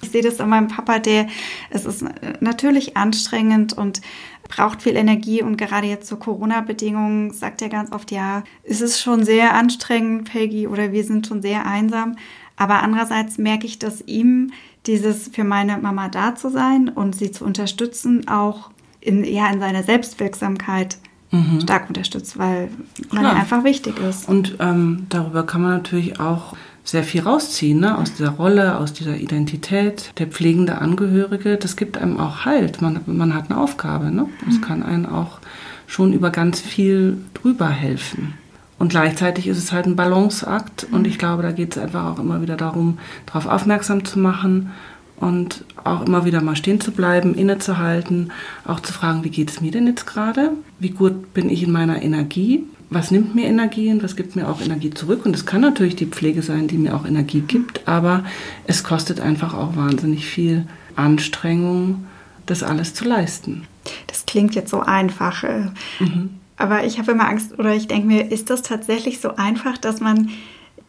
ich 0.00 0.10
sehe 0.10 0.22
das 0.22 0.40
an 0.40 0.48
meinem 0.48 0.68
Papa, 0.68 1.00
der, 1.00 1.26
es 1.70 1.84
ist 1.84 2.04
natürlich 2.40 2.96
anstrengend 2.96 3.72
und 3.72 4.00
braucht 4.48 4.82
viel 4.82 4.96
Energie 4.96 5.42
und 5.42 5.56
gerade 5.56 5.88
jetzt 5.88 6.06
zu 6.06 6.16
Corona-Bedingungen 6.16 7.32
sagt 7.32 7.60
er 7.62 7.68
ganz 7.68 7.92
oft, 7.92 8.12
ja, 8.12 8.44
es 8.62 8.80
ist 8.80 9.00
schon 9.00 9.24
sehr 9.24 9.54
anstrengend, 9.54 10.30
Peggy, 10.30 10.68
oder 10.68 10.92
wir 10.92 11.04
sind 11.04 11.26
schon 11.26 11.42
sehr 11.42 11.66
einsam. 11.66 12.16
Aber 12.56 12.82
andererseits 12.82 13.38
merke 13.38 13.66
ich, 13.66 13.78
dass 13.78 14.00
ihm 14.06 14.52
dieses 14.86 15.28
für 15.28 15.44
meine 15.44 15.78
Mama 15.78 16.08
da 16.08 16.34
zu 16.34 16.48
sein 16.48 16.88
und 16.88 17.14
sie 17.14 17.30
zu 17.30 17.44
unterstützen 17.44 18.26
auch 18.28 18.70
in, 19.00 19.24
ja, 19.24 19.50
in 19.50 19.60
seiner 19.60 19.82
Selbstwirksamkeit 19.82 20.98
mhm. 21.30 21.60
stark 21.60 21.88
unterstützt, 21.88 22.38
weil 22.38 22.68
man 23.12 23.24
ja 23.24 23.32
einfach 23.32 23.64
wichtig 23.64 23.98
ist. 23.98 24.28
Und 24.28 24.56
ähm, 24.60 25.06
darüber 25.08 25.44
kann 25.44 25.62
man 25.62 25.72
natürlich 25.72 26.20
auch 26.20 26.54
sehr 26.84 27.04
viel 27.04 27.20
rausziehen, 27.20 27.80
ne? 27.80 27.98
aus 27.98 28.14
dieser 28.14 28.30
Rolle, 28.30 28.78
aus 28.78 28.92
dieser 28.94 29.16
Identität. 29.16 30.12
Der 30.18 30.26
pflegende 30.26 30.78
Angehörige, 30.78 31.56
das 31.58 31.76
gibt 31.76 31.98
einem 31.98 32.18
auch 32.18 32.46
Halt. 32.46 32.80
Man, 32.80 33.00
man 33.06 33.34
hat 33.34 33.50
eine 33.50 33.60
Aufgabe. 33.60 34.10
Ne? 34.10 34.26
Das 34.46 34.56
mhm. 34.56 34.60
kann 34.62 34.82
einen 34.82 35.06
auch 35.06 35.38
schon 35.86 36.12
über 36.12 36.30
ganz 36.30 36.60
viel 36.60 37.18
drüber 37.34 37.68
helfen. 37.68 38.34
Und 38.78 38.90
gleichzeitig 38.90 39.48
ist 39.48 39.58
es 39.58 39.72
halt 39.72 39.86
ein 39.86 39.96
Balanceakt. 39.96 40.86
Und 40.90 41.06
ich 41.06 41.18
glaube, 41.18 41.42
da 41.42 41.50
geht 41.50 41.76
es 41.76 41.82
einfach 41.82 42.06
auch 42.06 42.18
immer 42.18 42.40
wieder 42.40 42.56
darum, 42.56 42.98
darauf 43.26 43.46
aufmerksam 43.46 44.04
zu 44.04 44.18
machen 44.18 44.70
und 45.20 45.64
auch 45.84 46.06
immer 46.06 46.24
wieder 46.24 46.40
mal 46.40 46.56
stehen 46.56 46.80
zu 46.80 46.92
bleiben, 46.92 47.34
innezuhalten, 47.34 48.32
auch 48.64 48.80
zu 48.80 48.92
fragen, 48.92 49.24
wie 49.24 49.30
geht 49.30 49.50
es 49.50 49.60
mir 49.60 49.70
denn 49.70 49.86
jetzt 49.86 50.06
gerade? 50.06 50.52
Wie 50.78 50.90
gut 50.90 51.34
bin 51.34 51.50
ich 51.50 51.62
in 51.62 51.72
meiner 51.72 52.02
Energie? 52.02 52.64
Was 52.90 53.10
nimmt 53.10 53.34
mir 53.34 53.46
Energie 53.46 53.90
und 53.90 54.02
was 54.02 54.16
gibt 54.16 54.34
mir 54.34 54.48
auch 54.48 54.60
Energie 54.62 54.90
zurück? 54.90 55.26
Und 55.26 55.34
es 55.34 55.44
kann 55.44 55.60
natürlich 55.60 55.96
die 55.96 56.06
Pflege 56.06 56.42
sein, 56.42 56.68
die 56.68 56.78
mir 56.78 56.96
auch 56.96 57.04
Energie 57.04 57.40
gibt, 57.40 57.86
aber 57.86 58.24
es 58.66 58.82
kostet 58.82 59.20
einfach 59.20 59.52
auch 59.52 59.76
wahnsinnig 59.76 60.26
viel 60.26 60.66
Anstrengung, 60.96 62.06
das 62.46 62.62
alles 62.62 62.94
zu 62.94 63.04
leisten. 63.04 63.66
Das 64.06 64.24
klingt 64.26 64.54
jetzt 64.54 64.70
so 64.70 64.80
einfach. 64.80 65.44
Äh, 65.44 65.66
mhm. 66.00 66.30
Aber 66.56 66.84
ich 66.84 66.98
habe 66.98 67.12
immer 67.12 67.28
Angst 67.28 67.58
oder 67.58 67.74
ich 67.74 67.86
denke 67.86 68.06
mir, 68.06 68.32
ist 68.32 68.50
das 68.50 68.62
tatsächlich 68.62 69.20
so 69.20 69.36
einfach, 69.36 69.78
dass 69.78 70.00
man 70.00 70.30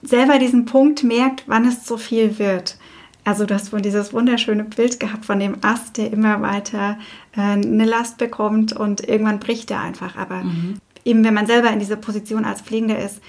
selber 0.01 0.39
diesen 0.39 0.65
Punkt 0.65 1.03
merkt, 1.03 1.43
wann 1.47 1.67
es 1.67 1.83
zu 1.83 1.97
viel 1.97 2.39
wird. 2.39 2.77
Also 3.23 3.45
du 3.45 3.53
hast 3.53 3.71
wohl 3.73 3.81
dieses 3.81 4.13
wunderschöne 4.13 4.63
Bild 4.63 4.99
gehabt 4.99 5.25
von 5.25 5.39
dem 5.39 5.57
Ast, 5.61 5.97
der 5.97 6.11
immer 6.11 6.41
weiter 6.41 6.97
äh, 7.35 7.41
eine 7.41 7.85
Last 7.85 8.17
bekommt 8.17 8.73
und 8.73 9.07
irgendwann 9.07 9.39
bricht 9.39 9.71
er 9.71 9.81
einfach. 9.81 10.15
Aber 10.15 10.43
mhm. 10.43 10.79
eben 11.05 11.23
wenn 11.23 11.33
man 11.33 11.47
selber 11.47 11.69
in 11.71 11.79
dieser 11.79 11.97
Position 11.97 12.45
als 12.45 12.61
Pflegender 12.61 12.97
ist, 12.97 13.21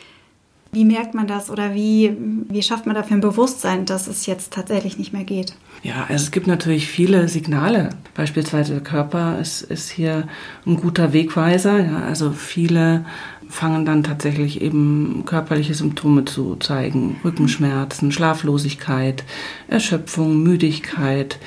wie 0.73 0.85
merkt 0.85 1.15
man 1.15 1.27
das 1.27 1.51
oder 1.51 1.75
wie, 1.75 2.17
wie 2.49 2.63
schafft 2.63 2.87
man 2.87 2.95
dafür 2.95 3.17
ein 3.17 3.21
Bewusstsein, 3.21 3.87
dass 3.87 4.07
es 4.07 4.27
jetzt 4.27 4.53
tatsächlich 4.53 4.99
nicht 4.99 5.13
mehr 5.13 5.25
geht? 5.25 5.57
Ja, 5.83 6.07
also 6.09 6.25
es 6.25 6.31
gibt 6.31 6.47
natürlich 6.47 6.89
viele 6.89 7.29
Signale. 7.29 7.91
Beispielsweise 8.15 8.75
der 8.75 8.83
Körper 8.83 9.39
ist, 9.41 9.63
ist 9.63 9.91
hier 9.91 10.29
ein 10.67 10.77
guter 10.77 11.13
Wegweiser. 11.13 11.79
Ja, 11.79 12.01
also 12.01 12.33
viele 12.33 13.07
fangen 13.49 13.85
dann 13.85 14.05
tatsächlich 14.05 14.61
eben 14.61 15.25
körperliche 15.27 15.75
Symptome 15.75 16.25
zu 16.27 16.57
zeigen. 16.57 17.17
Rückenschmerzen, 17.25 18.13
Schlaflosigkeit, 18.13 19.25
Erschöpfung, 19.69 20.43
Müdigkeit, 20.43 21.39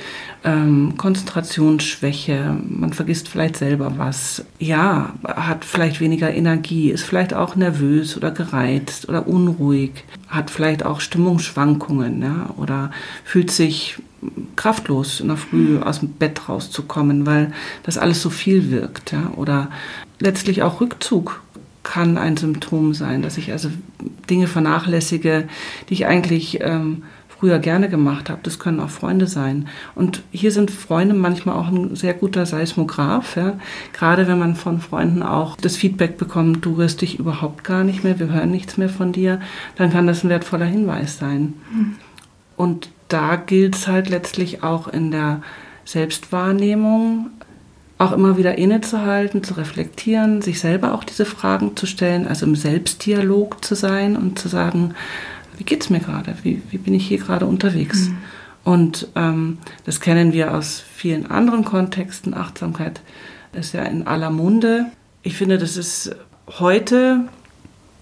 ähm, 0.44 0.96
Konzentrationsschwäche, 0.98 2.58
man 2.68 2.92
vergisst 2.92 3.30
vielleicht 3.30 3.56
selber 3.56 3.94
was. 3.98 4.44
Ja, 4.60 5.14
hat 5.24 5.64
vielleicht 5.64 6.02
weniger 6.02 6.34
Energie, 6.34 6.90
ist 6.90 7.04
vielleicht 7.04 7.34
auch 7.34 7.56
nervös 7.56 8.18
oder 8.18 8.32
gereizt 8.32 9.08
oder 9.08 9.28
unruhig, 9.28 10.04
hat 10.28 10.50
vielleicht 10.50 10.86
auch 10.86 11.00
Stimmungsschwankungen 11.00 12.22
ja, 12.22 12.50
oder 12.58 12.92
fühlt 13.24 13.52
sich 13.52 13.98
kraftlos 14.56 15.20
in 15.20 15.28
der 15.28 15.38
Früh 15.38 15.80
aus 15.80 16.00
dem 16.00 16.10
Bett 16.10 16.48
rauszukommen, 16.50 17.26
weil 17.26 17.54
das 17.84 17.98
alles 17.98 18.22
so 18.22 18.30
viel 18.30 18.72
wirkt. 18.72 19.12
Ja, 19.12 19.32
oder 19.36 19.70
letztlich 20.20 20.64
auch 20.64 20.82
Rückzug 20.82 21.42
kann 21.84 22.18
ein 22.18 22.38
Symptom 22.38 22.94
sein, 22.94 23.22
dass 23.22 23.38
ich 23.38 23.52
also 23.52 23.70
Dinge 24.30 24.48
vernachlässige, 24.48 25.48
die 25.90 25.94
ich 25.94 26.06
eigentlich 26.06 26.60
ähm, 26.62 27.04
früher 27.44 27.60
gerne 27.60 27.90
gemacht 27.90 28.30
habe. 28.30 28.40
Das 28.44 28.58
können 28.58 28.80
auch 28.80 28.90
Freunde 28.90 29.28
sein. 29.28 29.68
Und 29.96 30.24
hier 30.32 30.54
sind 30.54 30.72
Freunde 30.72 31.14
manchmal 31.14 31.58
auch 31.58 31.68
ein 31.68 31.94
sehr 31.98 32.14
guter 32.14 32.46
Seismograph. 32.46 33.36
Ja? 33.36 33.60
Gerade 33.92 34.28
wenn 34.30 34.40
man 34.40 34.56
von 34.56 34.80
Freunden 34.80 35.22
auch 35.22 35.58
das 35.58 35.76
Feedback 35.76 36.18
bekommt, 36.18 36.64
du 36.64 36.76
rührst 36.76 37.02
dich 37.02 37.20
überhaupt 37.20 37.66
gar 37.66 37.84
nicht 37.84 38.06
mehr, 38.06 38.18
wir 38.18 38.30
hören 38.30 38.50
nichts 38.50 38.78
mehr 38.78 38.88
von 38.88 39.12
dir, 39.12 39.42
dann 39.76 39.92
kann 39.92 40.08
das 40.08 40.24
ein 40.24 40.30
wertvoller 40.30 40.66
Hinweis 40.66 41.18
sein. 41.18 41.56
Mhm. 41.70 41.96
Und 42.56 42.90
da 43.14 43.36
gilt 43.36 43.76
es 43.76 43.88
halt 43.88 44.10
letztlich 44.10 44.64
auch 44.64 44.88
in 44.88 45.12
der 45.12 45.42
Selbstwahrnehmung, 45.86 47.30
auch 48.00 48.12
immer 48.12 48.38
wieder 48.38 48.58
innezuhalten, 48.58 49.44
zu 49.44 49.54
reflektieren, 49.54 50.42
sich 50.42 50.60
selber 50.60 50.94
auch 50.94 51.04
diese 51.04 51.26
Fragen 51.26 51.78
zu 51.78 51.86
stellen, 51.86 52.28
also 52.28 52.46
im 52.46 52.56
Selbstdialog 52.56 53.64
zu 53.64 53.76
sein 53.76 54.18
und 54.18 54.40
zu 54.40 54.48
sagen, 54.48 54.96
wie 55.58 55.64
geht 55.64 55.84
es 55.84 55.90
mir 55.90 56.00
gerade? 56.00 56.36
Wie, 56.42 56.62
wie 56.72 56.80
bin 56.80 56.96
ich 56.96 57.08
hier 57.08 57.20
gerade 57.20 57.46
unterwegs? 57.46 58.10
Mhm. 58.10 58.18
Und 58.64 59.08
ähm, 59.16 59.60
das 59.86 60.00
kennen 60.00 60.34
wir 60.34 60.54
aus 60.54 60.84
vielen 60.96 61.30
anderen 61.30 61.66
Kontexten. 61.66 62.34
Achtsamkeit 62.34 63.02
ist 63.52 63.74
ja 63.74 63.84
in 63.84 64.08
aller 64.08 64.32
Munde. 64.32 64.88
Ich 65.22 65.36
finde, 65.36 65.58
das 65.58 65.78
ist 65.78 66.16
heute 66.60 67.28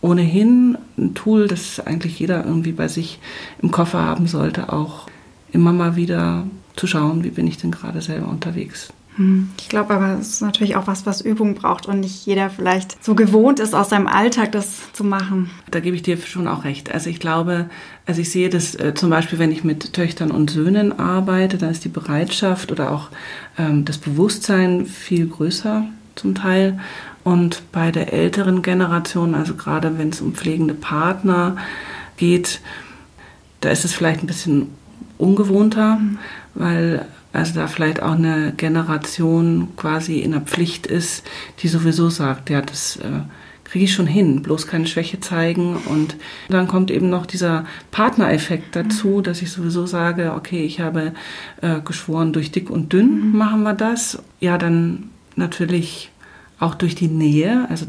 ohnehin 0.02 0.78
ein 0.98 1.14
Tool, 1.14 1.48
das 1.48 1.80
eigentlich 1.80 2.20
jeder 2.20 2.46
irgendwie 2.46 2.72
bei 2.72 2.88
sich 2.88 3.20
im 3.62 3.72
Koffer 3.72 4.00
haben 4.00 4.28
sollte, 4.28 4.74
auch 4.74 5.08
immer 5.52 5.74
mal 5.74 5.96
wieder 5.96 6.46
zu 6.76 6.88
schauen, 6.88 7.24
wie 7.24 7.30
bin 7.30 7.48
ich 7.48 7.58
denn 7.58 7.72
gerade 7.72 8.02
selber 8.02 8.28
unterwegs. 8.28 8.92
Hm. 9.18 9.50
Ich 9.60 9.68
glaube 9.68 9.94
aber, 9.94 10.18
es 10.20 10.30
ist 10.30 10.42
natürlich 10.42 10.78
auch 10.78 10.88
was, 10.88 11.06
was 11.06 11.20
Übung 11.20 11.54
braucht 11.54 11.86
und 11.86 12.00
nicht 12.00 12.26
jeder 12.26 12.50
vielleicht 12.50 13.04
so 13.04 13.14
gewohnt 13.14 13.60
ist, 13.60 13.76
aus 13.76 13.90
seinem 13.90 14.08
Alltag 14.08 14.54
das 14.54 14.94
zu 14.94 15.04
machen. 15.04 15.50
Da 15.70 15.82
gebe 15.82 15.96
ich 15.96 16.02
dir 16.02 16.18
schon 16.18 16.48
auch 16.48 16.64
recht. 16.64 16.94
Also 16.94 17.10
ich 17.10 17.20
glaube, 17.20 17.70
also 18.06 18.22
ich 18.22 18.32
sehe 18.32 18.50
das 18.50 18.74
äh, 18.76 18.94
zum 18.94 19.10
Beispiel, 19.10 19.38
wenn 19.38 19.52
ich 19.52 19.66
mit 19.66 19.94
Töchtern 19.94 20.32
und 20.32 20.50
Söhnen 20.50 20.98
arbeite, 20.98 21.58
dann 21.58 21.72
ist 21.72 21.84
die 21.84 21.90
Bereitschaft 21.90 22.72
oder 22.72 22.92
auch 22.92 23.10
ähm, 23.58 23.84
das 23.84 23.98
Bewusstsein 23.98 24.86
viel 24.86 25.28
größer 25.28 25.86
zum 26.16 26.36
Teil. 26.36 26.80
Und 27.24 27.62
bei 27.72 27.92
der 27.92 28.14
älteren 28.14 28.62
Generation, 28.62 29.36
also 29.36 29.56
gerade 29.56 29.98
wenn 29.98 30.10
es 30.10 30.22
um 30.22 30.34
pflegende 30.34 30.74
Partner 30.74 31.58
geht, 32.18 32.62
da 33.62 33.70
ist 33.70 33.86
es 33.86 33.94
vielleicht 33.94 34.24
ein 34.24 34.28
bisschen 34.28 34.70
ungewohnter, 35.18 36.00
weil 36.56 37.06
also 37.34 37.54
da 37.54 37.68
vielleicht 37.68 38.02
auch 38.02 38.16
eine 38.16 38.54
Generation 38.58 39.70
quasi 39.78 40.20
in 40.20 40.32
der 40.32 40.42
Pflicht 40.42 40.88
ist, 40.88 41.24
die 41.60 41.68
sowieso 41.68 42.10
sagt, 42.10 42.50
ja, 42.50 42.62
das 42.62 42.98
äh, 42.98 43.22
kriege 43.64 43.86
ich 43.86 43.94
schon 43.94 44.08
hin, 44.08 44.42
bloß 44.42 44.68
keine 44.68 44.86
Schwäche 44.86 45.22
zeigen. 45.22 45.78
Und 45.78 46.18
dann 46.50 46.68
kommt 46.68 46.92
eben 46.92 47.10
noch 47.10 47.26
dieser 47.26 47.66
Partnereffekt 47.92 48.76
dazu, 48.76 49.08
mhm. 49.08 49.24
dass 49.24 49.42
ich 49.42 49.50
sowieso 49.50 49.86
sage, 49.86 50.34
okay, 50.36 50.66
ich 50.66 50.82
habe 50.82 51.14
äh, 51.62 51.80
geschworen, 51.80 52.34
durch 52.34 52.52
dick 52.52 52.70
und 52.70 52.92
dünn 52.92 53.32
mhm. 53.32 53.38
machen 53.38 53.64
wir 53.64 53.74
das. 53.74 54.22
Ja, 54.42 54.58
dann 54.58 55.10
natürlich 55.42 56.12
auch 56.60 56.76
durch 56.76 56.96
die 56.96 57.10
Nähe. 57.10 57.68
Also 57.70 57.88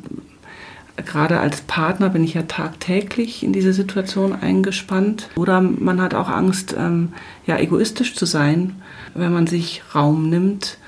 gerade 0.96 1.38
als 1.38 1.60
Partner 1.60 2.08
bin 2.08 2.24
ich 2.24 2.34
ja 2.34 2.42
tagtäglich 2.42 3.44
in 3.44 3.52
diese 3.52 3.72
Situation 3.72 4.32
eingespannt. 4.32 5.28
Oder 5.36 5.60
man 5.60 6.00
hat 6.00 6.14
auch 6.14 6.28
Angst, 6.28 6.74
ähm, 6.76 7.12
ja, 7.46 7.58
egoistisch 7.58 8.16
zu 8.16 8.26
sein 8.26 8.82
wenn 9.14 9.32
man 9.32 9.46
sich 9.46 9.82
Raum 9.94 10.28
nimmt. 10.28 10.78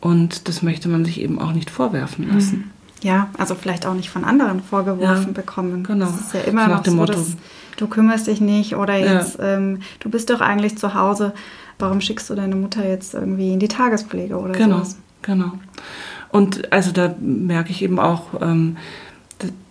Und 0.00 0.48
das 0.48 0.62
möchte 0.62 0.88
man 0.88 1.04
sich 1.04 1.20
eben 1.20 1.38
auch 1.38 1.52
nicht 1.52 1.70
vorwerfen 1.70 2.32
lassen. 2.32 2.56
Mhm. 2.56 2.70
Ja, 3.02 3.28
also 3.38 3.54
vielleicht 3.54 3.86
auch 3.86 3.94
nicht 3.94 4.10
von 4.10 4.24
anderen 4.24 4.62
vorgeworfen 4.62 5.28
ja, 5.28 5.32
bekommen. 5.32 5.84
Genau. 5.84 6.06
Das 6.06 6.20
ist 6.20 6.34
ja 6.34 6.40
immer 6.40 6.68
noch 6.68 6.84
so, 6.84 6.92
Motto. 6.92 7.12
dass 7.12 7.36
du 7.76 7.86
kümmerst 7.86 8.26
dich 8.26 8.40
nicht 8.40 8.76
oder 8.76 8.96
jetzt, 8.96 9.38
ja. 9.38 9.56
ähm, 9.56 9.80
du 10.00 10.10
bist 10.10 10.30
doch 10.30 10.40
eigentlich 10.40 10.78
zu 10.78 10.94
Hause. 10.94 11.32
Warum 11.78 12.00
schickst 12.00 12.30
du 12.30 12.34
deine 12.34 12.54
Mutter 12.54 12.86
jetzt 12.86 13.14
irgendwie 13.14 13.52
in 13.52 13.58
die 13.58 13.68
Tagespflege 13.68 14.36
oder 14.38 14.52
genau, 14.52 14.76
sowas? 14.76 14.98
Genau. 15.24 15.52
Und 16.30 16.72
also 16.72 16.92
da 16.92 17.14
merke 17.20 17.70
ich 17.70 17.82
eben 17.82 17.98
auch, 17.98 18.40
ähm, 18.40 18.76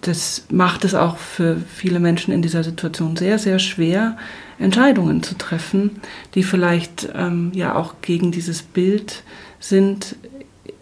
das 0.01 0.45
macht 0.49 0.83
es 0.83 0.93
auch 0.93 1.17
für 1.17 1.57
viele 1.57 1.99
Menschen 1.99 2.33
in 2.33 2.41
dieser 2.41 2.63
Situation 2.63 3.15
sehr, 3.15 3.39
sehr 3.39 3.59
schwer, 3.59 4.17
Entscheidungen 4.59 5.23
zu 5.23 5.37
treffen, 5.37 6.01
die 6.35 6.43
vielleicht 6.43 7.09
ähm, 7.15 7.51
ja 7.53 7.75
auch 7.75 7.95
gegen 8.01 8.31
dieses 8.31 8.61
Bild 8.61 9.23
sind, 9.59 10.15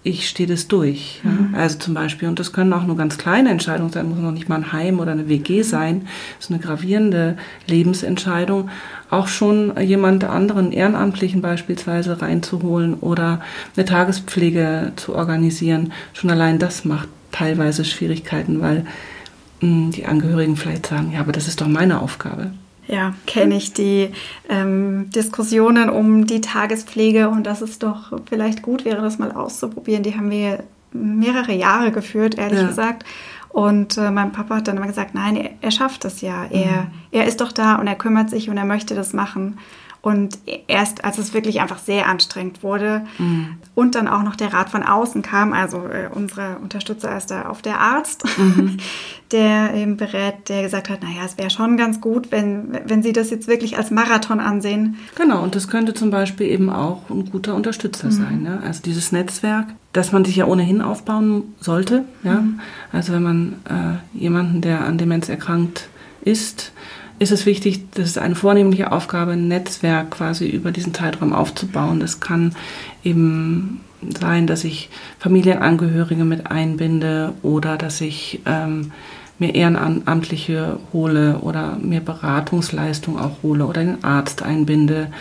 ich 0.03 0.27
stehe 0.27 0.49
das 0.49 0.67
durch. 0.67 1.21
Ja? 1.23 1.29
Mhm. 1.29 1.55
Also 1.55 1.77
zum 1.77 1.93
Beispiel, 1.93 2.27
und 2.27 2.39
das 2.39 2.53
können 2.53 2.73
auch 2.73 2.85
nur 2.85 2.97
ganz 2.97 3.17
kleine 3.17 3.49
Entscheidungen 3.49 3.91
sein, 3.91 4.09
muss 4.09 4.19
noch 4.19 4.31
nicht 4.31 4.49
mal 4.49 4.55
ein 4.55 4.71
Heim 4.71 4.99
oder 4.99 5.11
eine 5.11 5.29
WG 5.29 5.61
sein, 5.61 6.07
das 6.37 6.45
ist 6.45 6.51
eine 6.51 6.59
gravierende 6.59 7.37
Lebensentscheidung, 7.67 8.69
auch 9.09 9.27
schon 9.27 9.73
jemand 9.79 10.23
anderen 10.23 10.71
Ehrenamtlichen 10.71 11.41
beispielsweise 11.41 12.21
reinzuholen 12.21 12.95
oder 12.95 13.41
eine 13.75 13.85
Tagespflege 13.85 14.93
zu 14.95 15.15
organisieren. 15.15 15.91
Schon 16.13 16.31
allein 16.31 16.59
das 16.59 16.85
macht 16.85 17.09
teilweise 17.31 17.85
Schwierigkeiten, 17.85 18.61
weil 18.61 18.85
mh, 19.61 19.67
hm, 19.67 19.91
die 19.91 20.05
Angehörigen 20.05 20.55
vielleicht 20.55 20.87
sagen, 20.87 21.11
ja, 21.13 21.19
aber 21.19 21.31
das 21.31 21.47
ist 21.47 21.61
doch 21.61 21.67
meine 21.67 22.01
Aufgabe. 22.01 22.51
Ja, 22.91 23.13
kenne 23.25 23.55
ich 23.55 23.71
die 23.71 24.09
ähm, 24.49 25.09
Diskussionen 25.11 25.89
um 25.89 26.27
die 26.27 26.41
Tagespflege 26.41 27.29
und 27.29 27.47
dass 27.47 27.61
es 27.61 27.79
doch 27.79 28.11
vielleicht 28.27 28.61
gut 28.61 28.83
wäre, 28.83 29.01
das 29.01 29.17
mal 29.17 29.31
auszuprobieren. 29.31 30.03
Die 30.03 30.17
haben 30.17 30.29
wir 30.29 30.65
mehrere 30.91 31.53
Jahre 31.53 31.93
geführt, 31.93 32.37
ehrlich 32.37 32.59
ja. 32.59 32.67
gesagt. 32.67 33.05
Und 33.47 33.97
äh, 33.97 34.11
mein 34.11 34.33
Papa 34.33 34.57
hat 34.57 34.67
dann 34.67 34.75
immer 34.75 34.87
gesagt, 34.87 35.15
nein, 35.15 35.37
er, 35.37 35.51
er 35.61 35.71
schafft 35.71 36.03
es 36.03 36.19
ja. 36.19 36.45
Er, 36.49 36.83
mhm. 36.83 36.87
er 37.11 37.27
ist 37.27 37.39
doch 37.39 37.53
da 37.53 37.75
und 37.75 37.87
er 37.87 37.95
kümmert 37.95 38.29
sich 38.29 38.49
und 38.49 38.57
er 38.57 38.65
möchte 38.65 38.93
das 38.93 39.13
machen. 39.13 39.57
Und 40.01 40.39
erst 40.67 41.05
als 41.05 41.19
es 41.19 41.35
wirklich 41.35 41.61
einfach 41.61 41.77
sehr 41.77 42.07
anstrengend 42.07 42.63
wurde 42.63 43.05
mhm. 43.19 43.57
und 43.75 43.93
dann 43.93 44.07
auch 44.07 44.23
noch 44.23 44.35
der 44.35 44.51
Rat 44.51 44.71
von 44.71 44.81
außen 44.81 45.21
kam, 45.21 45.53
also 45.53 45.77
äh, 45.85 46.09
unsere 46.11 46.57
Unterstützer 46.57 47.15
ist 47.15 47.29
da 47.29 47.43
auf 47.43 47.61
der 47.61 47.79
Arzt, 47.79 48.23
mhm. 48.39 48.77
der 49.31 49.75
eben 49.75 49.97
berät, 49.97 50.49
der 50.49 50.63
gesagt 50.63 50.89
hat, 50.89 51.03
naja, 51.03 51.21
es 51.23 51.37
wäre 51.37 51.51
schon 51.51 51.77
ganz 51.77 52.01
gut, 52.01 52.31
wenn, 52.31 52.79
wenn 52.85 53.03
Sie 53.03 53.13
das 53.13 53.29
jetzt 53.29 53.47
wirklich 53.47 53.77
als 53.77 53.91
Marathon 53.91 54.39
ansehen. 54.39 54.97
Genau, 55.15 55.43
und 55.43 55.53
das 55.53 55.67
könnte 55.67 55.93
zum 55.93 56.09
Beispiel 56.09 56.47
eben 56.47 56.71
auch 56.71 57.07
ein 57.11 57.29
guter 57.29 57.53
Unterstützer 57.53 58.07
mhm. 58.07 58.11
sein. 58.11 58.41
Ne? 58.41 58.59
Also 58.65 58.81
dieses 58.81 59.11
Netzwerk, 59.11 59.67
das 59.93 60.11
man 60.11 60.25
sich 60.25 60.35
ja 60.35 60.45
ohnehin 60.45 60.81
aufbauen 60.81 61.53
sollte. 61.59 62.05
Ja? 62.23 62.41
Mhm. 62.41 62.59
Also 62.91 63.13
wenn 63.13 63.23
man 63.23 63.53
äh, 63.69 64.17
jemanden, 64.17 64.61
der 64.61 64.83
an 64.83 64.97
Demenz 64.97 65.29
erkrankt 65.29 65.89
ist, 66.23 66.71
ist 67.21 67.31
es 67.31 67.45
wichtig, 67.45 67.91
das 67.91 68.07
ist 68.07 68.17
eine 68.17 68.33
vornehmliche 68.33 68.91
Aufgabe, 68.91 69.33
ein 69.33 69.47
Netzwerk 69.47 70.09
quasi 70.09 70.47
über 70.49 70.71
diesen 70.71 70.95
Zeitraum 70.95 71.33
aufzubauen. 71.33 71.99
Das 71.99 72.19
kann 72.19 72.55
eben 73.03 73.81
sein, 74.19 74.47
dass 74.47 74.63
ich 74.63 74.89
Familienangehörige 75.19 76.25
mit 76.25 76.49
einbinde 76.49 77.33
oder 77.43 77.77
dass 77.77 78.01
ich 78.01 78.41
ähm, 78.47 78.91
mir 79.37 79.53
Ehrenamtliche 79.53 80.79
hole 80.93 81.37
oder 81.41 81.77
mir 81.79 81.99
Beratungsleistung 81.99 83.19
auch 83.19 83.43
hole 83.43 83.67
oder 83.67 83.83
den 83.83 84.03
Arzt 84.03 84.41
einbinde 84.41 85.11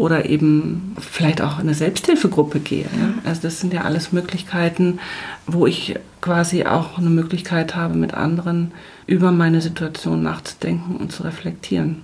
oder 0.00 0.24
eben 0.24 0.96
vielleicht 0.98 1.42
auch 1.42 1.56
in 1.56 1.66
eine 1.66 1.74
Selbsthilfegruppe 1.74 2.58
gehe. 2.60 2.84
Ja? 2.84 3.12
Also 3.26 3.42
das 3.42 3.60
sind 3.60 3.74
ja 3.74 3.82
alles 3.82 4.12
Möglichkeiten, 4.12 4.98
wo 5.46 5.66
ich 5.66 5.94
quasi 6.22 6.64
auch 6.64 6.96
eine 6.96 7.10
Möglichkeit 7.10 7.76
habe, 7.76 7.98
mit 7.98 8.14
anderen 8.14 8.72
über 9.06 9.30
meine 9.30 9.60
Situation 9.60 10.22
nachzudenken 10.22 10.96
und 10.96 11.12
zu 11.12 11.22
reflektieren. 11.22 11.96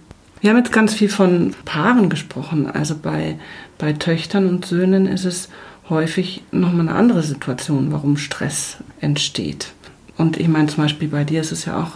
Wir 0.43 0.51
haben 0.51 0.59
jetzt 0.59 0.73
ganz 0.73 0.93
viel 0.93 1.09
von 1.09 1.55
Paaren 1.65 2.11
gesprochen. 2.11 2.71
Also 2.71 2.97
bei, 3.03 3.39
bei 3.79 3.95
Töchtern 3.95 4.47
und 4.47 4.67
Söhnen 4.67 5.07
ist 5.07 5.25
es 5.25 5.49
häufig 5.89 6.43
nochmal 6.53 6.91
eine 6.91 6.99
andere 6.99 7.23
Situation, 7.23 7.93
warum 7.93 8.19
Stress 8.19 8.77
entsteht. 9.01 9.73
Und 10.19 10.37
ich 10.37 10.49
meine 10.49 10.67
zum 10.67 10.83
Beispiel 10.83 11.09
bei 11.09 11.25
dir 11.25 11.41
ist 11.41 11.53
es 11.53 11.65
ja 11.65 11.81
auch 11.81 11.93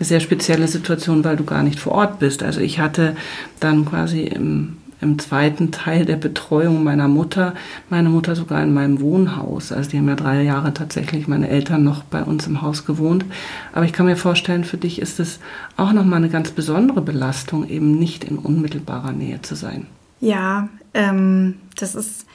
eine 0.00 0.06
sehr 0.06 0.18
spezielle 0.18 0.66
Situation, 0.66 1.22
weil 1.22 1.36
du 1.36 1.44
gar 1.44 1.62
nicht 1.62 1.78
vor 1.78 1.92
Ort 1.92 2.18
bist. 2.18 2.42
Also 2.42 2.58
ich 2.58 2.80
hatte 2.80 3.16
dann 3.60 3.84
quasi 3.84 4.22
im 4.22 4.78
im 5.04 5.18
zweiten 5.20 5.70
Teil 5.70 6.04
der 6.04 6.16
Betreuung 6.16 6.82
meiner 6.82 7.06
Mutter, 7.06 7.54
meine 7.90 8.08
Mutter 8.08 8.34
sogar 8.34 8.62
in 8.62 8.74
meinem 8.74 9.00
Wohnhaus. 9.00 9.70
Also 9.70 9.90
die 9.90 9.98
haben 9.98 10.08
ja 10.08 10.16
drei 10.16 10.42
Jahre 10.42 10.74
tatsächlich 10.74 11.28
meine 11.28 11.48
Eltern 11.48 11.84
noch 11.84 12.02
bei 12.02 12.24
uns 12.24 12.46
im 12.48 12.62
Haus 12.62 12.84
gewohnt. 12.84 13.24
Aber 13.72 13.84
ich 13.84 13.92
kann 13.92 14.06
mir 14.06 14.16
vorstellen, 14.16 14.64
für 14.64 14.78
dich 14.78 15.00
ist 15.00 15.20
es 15.20 15.38
auch 15.76 15.92
nochmal 15.92 16.16
eine 16.16 16.30
ganz 16.30 16.50
besondere 16.50 17.02
Belastung, 17.02 17.68
eben 17.68 17.98
nicht 17.98 18.24
in 18.24 18.38
unmittelbarer 18.38 19.12
Nähe 19.12 19.40
zu 19.42 19.54
sein. 19.54 19.86
Ja, 20.20 20.68
ähm, 20.94 21.56
das 21.76 21.94
ist, 21.94 22.26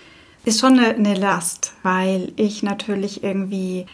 ist 0.45 0.59
schon 0.61 0.79
eine, 0.79 0.95
eine 0.95 1.15
Last, 1.15 1.73
weil 1.83 2.31
ich 2.35 2.63
natürlich 2.63 3.23
irgendwie 3.23 3.87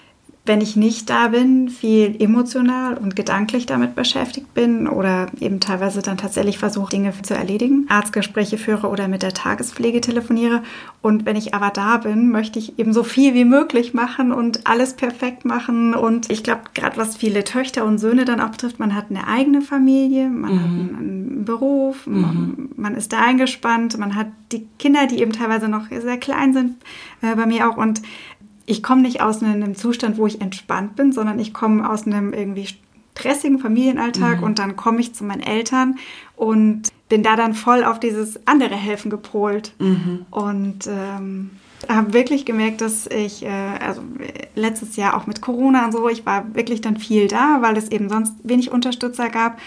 wenn 0.45 0.61
ich 0.61 0.75
nicht 0.75 1.09
da 1.09 1.29
bin, 1.29 1.69
viel 1.69 2.15
emotional 2.21 2.97
und 2.97 3.15
gedanklich 3.15 3.65
damit 3.65 3.95
beschäftigt 3.95 4.53
bin 4.53 4.87
oder 4.87 5.27
eben 5.39 5.59
teilweise 5.59 6.01
dann 6.01 6.17
tatsächlich 6.17 6.59
versuche, 6.59 6.91
Dinge 6.91 7.13
zu 7.23 7.33
erledigen, 7.33 7.87
Arztgespräche 7.89 8.57
führe 8.57 8.87
oder 8.87 9.07
mit 9.07 9.23
der 9.23 9.33
Tagespflege 9.33 10.01
telefoniere. 10.01 10.61
Und 11.01 11.25
wenn 11.25 11.35
ich 11.35 11.53
aber 11.53 11.69
da 11.69 11.97
bin, 11.97 12.29
möchte 12.29 12.59
ich 12.59 12.77
eben 12.77 12.93
so 12.93 13.03
viel 13.03 13.33
wie 13.33 13.45
möglich 13.45 13.93
machen 13.93 14.31
und 14.31 14.67
alles 14.67 14.93
perfekt 14.93 15.45
machen. 15.45 15.95
Und 15.95 16.31
ich 16.31 16.43
glaube, 16.43 16.61
gerade 16.73 16.97
was 16.97 17.15
viele 17.15 17.43
Töchter 17.43 17.85
und 17.85 17.97
Söhne 17.97 18.25
dann 18.25 18.39
auch 18.39 18.49
betrifft, 18.49 18.79
man 18.79 18.95
hat 18.95 19.05
eine 19.09 19.27
eigene 19.27 19.61
Familie, 19.61 20.29
man 20.29 20.53
mhm. 20.53 20.59
hat 20.59 20.99
einen 20.99 21.45
Beruf, 21.45 22.05
mhm. 22.05 22.21
man, 22.21 22.69
man, 22.75 22.95
ist 22.95 23.13
da 23.13 23.21
eingespannt, 23.21 23.97
man 23.97 24.15
hat 24.15 24.27
die 24.51 24.67
Kinder, 24.77 25.07
die 25.07 25.21
eben 25.21 25.31
teilweise 25.31 25.69
noch 25.69 25.89
sehr 25.89 26.17
klein 26.17 26.53
sind, 26.53 26.75
äh, 27.21 27.35
bei 27.35 27.45
mir 27.45 27.69
auch. 27.69 27.77
Und 27.77 28.01
ich 28.65 28.83
komme 28.83 29.01
nicht 29.01 29.21
aus 29.21 29.43
einem 29.43 29.75
Zustand, 29.75 30.17
wo 30.17 30.27
ich 30.27 30.41
entspannt 30.41 30.95
bin, 30.95 31.11
sondern 31.11 31.39
ich 31.39 31.53
komme 31.53 31.89
aus 31.89 32.05
einem 32.05 32.33
irgendwie 32.33 32.67
stressigen 33.15 33.59
Familienalltag 33.59 34.39
mhm. 34.39 34.43
und 34.43 34.59
dann 34.59 34.75
komme 34.75 34.99
ich 34.99 35.13
zu 35.13 35.23
meinen 35.23 35.41
Eltern 35.41 35.97
und 36.35 36.83
bin 37.07 37.23
da 37.23 37.35
dann 37.35 37.53
voll 37.53 37.83
auf 37.83 37.99
dieses 37.99 38.45
andere 38.47 38.75
Helfen 38.75 39.09
gepolt. 39.09 39.73
Mhm. 39.79 40.25
Und 40.31 40.87
ähm, 40.87 41.51
habe 41.87 42.13
wirklich 42.13 42.45
gemerkt, 42.45 42.81
dass 42.81 43.07
ich, 43.07 43.43
äh, 43.43 43.49
also 43.49 44.01
letztes 44.55 44.95
Jahr 44.95 45.15
auch 45.15 45.27
mit 45.27 45.41
Corona 45.41 45.85
und 45.85 45.91
so, 45.91 46.07
ich 46.09 46.25
war 46.25 46.53
wirklich 46.55 46.81
dann 46.81 46.97
viel 46.97 47.27
da, 47.27 47.59
weil 47.61 47.77
es 47.77 47.89
eben 47.89 48.09
sonst 48.09 48.33
wenig 48.43 48.71
Unterstützer 48.71 49.29
gab. 49.29 49.59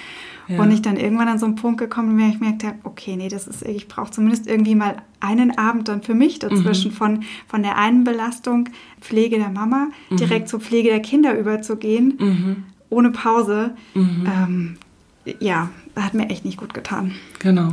Ja. 0.49 0.63
Und 0.63 0.71
ich 0.71 0.81
dann 0.81 0.97
irgendwann 0.97 1.29
an 1.29 1.39
so 1.39 1.45
einen 1.45 1.57
Punkt 1.57 1.79
gekommen 1.79 2.17
bin, 2.17 2.27
wo 2.27 2.31
ich 2.31 2.41
merkte, 2.41 2.73
okay, 2.83 3.17
nee, 3.17 3.29
das 3.29 3.47
ist, 3.47 3.63
ich 3.67 3.87
brauche 3.87 4.11
zumindest 4.11 4.47
irgendwie 4.47 4.75
mal 4.75 4.97
einen 5.21 5.59
Abend 5.59 5.89
dann 5.89 6.01
für 6.01 6.15
mich 6.15 6.39
dazwischen 6.39 6.91
mhm. 6.91 6.97
von, 6.97 7.25
von 7.47 7.63
der 7.63 7.77
einen 7.77 8.03
Belastung 8.05 8.71
Pflege 8.99 9.37
der 9.37 9.51
Mama 9.51 9.89
mhm. 10.09 10.17
direkt 10.17 10.49
zur 10.49 10.61
Pflege 10.61 10.89
der 10.89 11.01
Kinder 11.01 11.39
überzugehen, 11.39 12.15
mhm. 12.19 12.65
ohne 12.89 13.11
Pause. 13.11 13.75
Mhm. 13.93 14.27
Ähm, 14.27 14.77
ja, 15.39 15.69
hat 15.95 16.15
mir 16.15 16.31
echt 16.31 16.47
nicht 16.47 16.57
gut 16.57 16.73
getan. 16.73 17.13
Genau. 17.41 17.73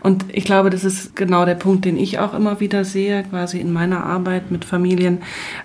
Und 0.00 0.24
ich 0.32 0.44
glaube, 0.44 0.70
das 0.70 0.84
ist 0.84 1.16
genau 1.16 1.44
der 1.44 1.54
Punkt, 1.54 1.84
den 1.84 1.96
ich 1.96 2.18
auch 2.18 2.34
immer 2.34 2.60
wieder 2.60 2.84
sehe, 2.84 3.24
quasi 3.24 3.60
in 3.60 3.72
meiner 3.72 4.04
Arbeit 4.04 4.50
mit 4.50 4.64
Familien. 4.64 5.18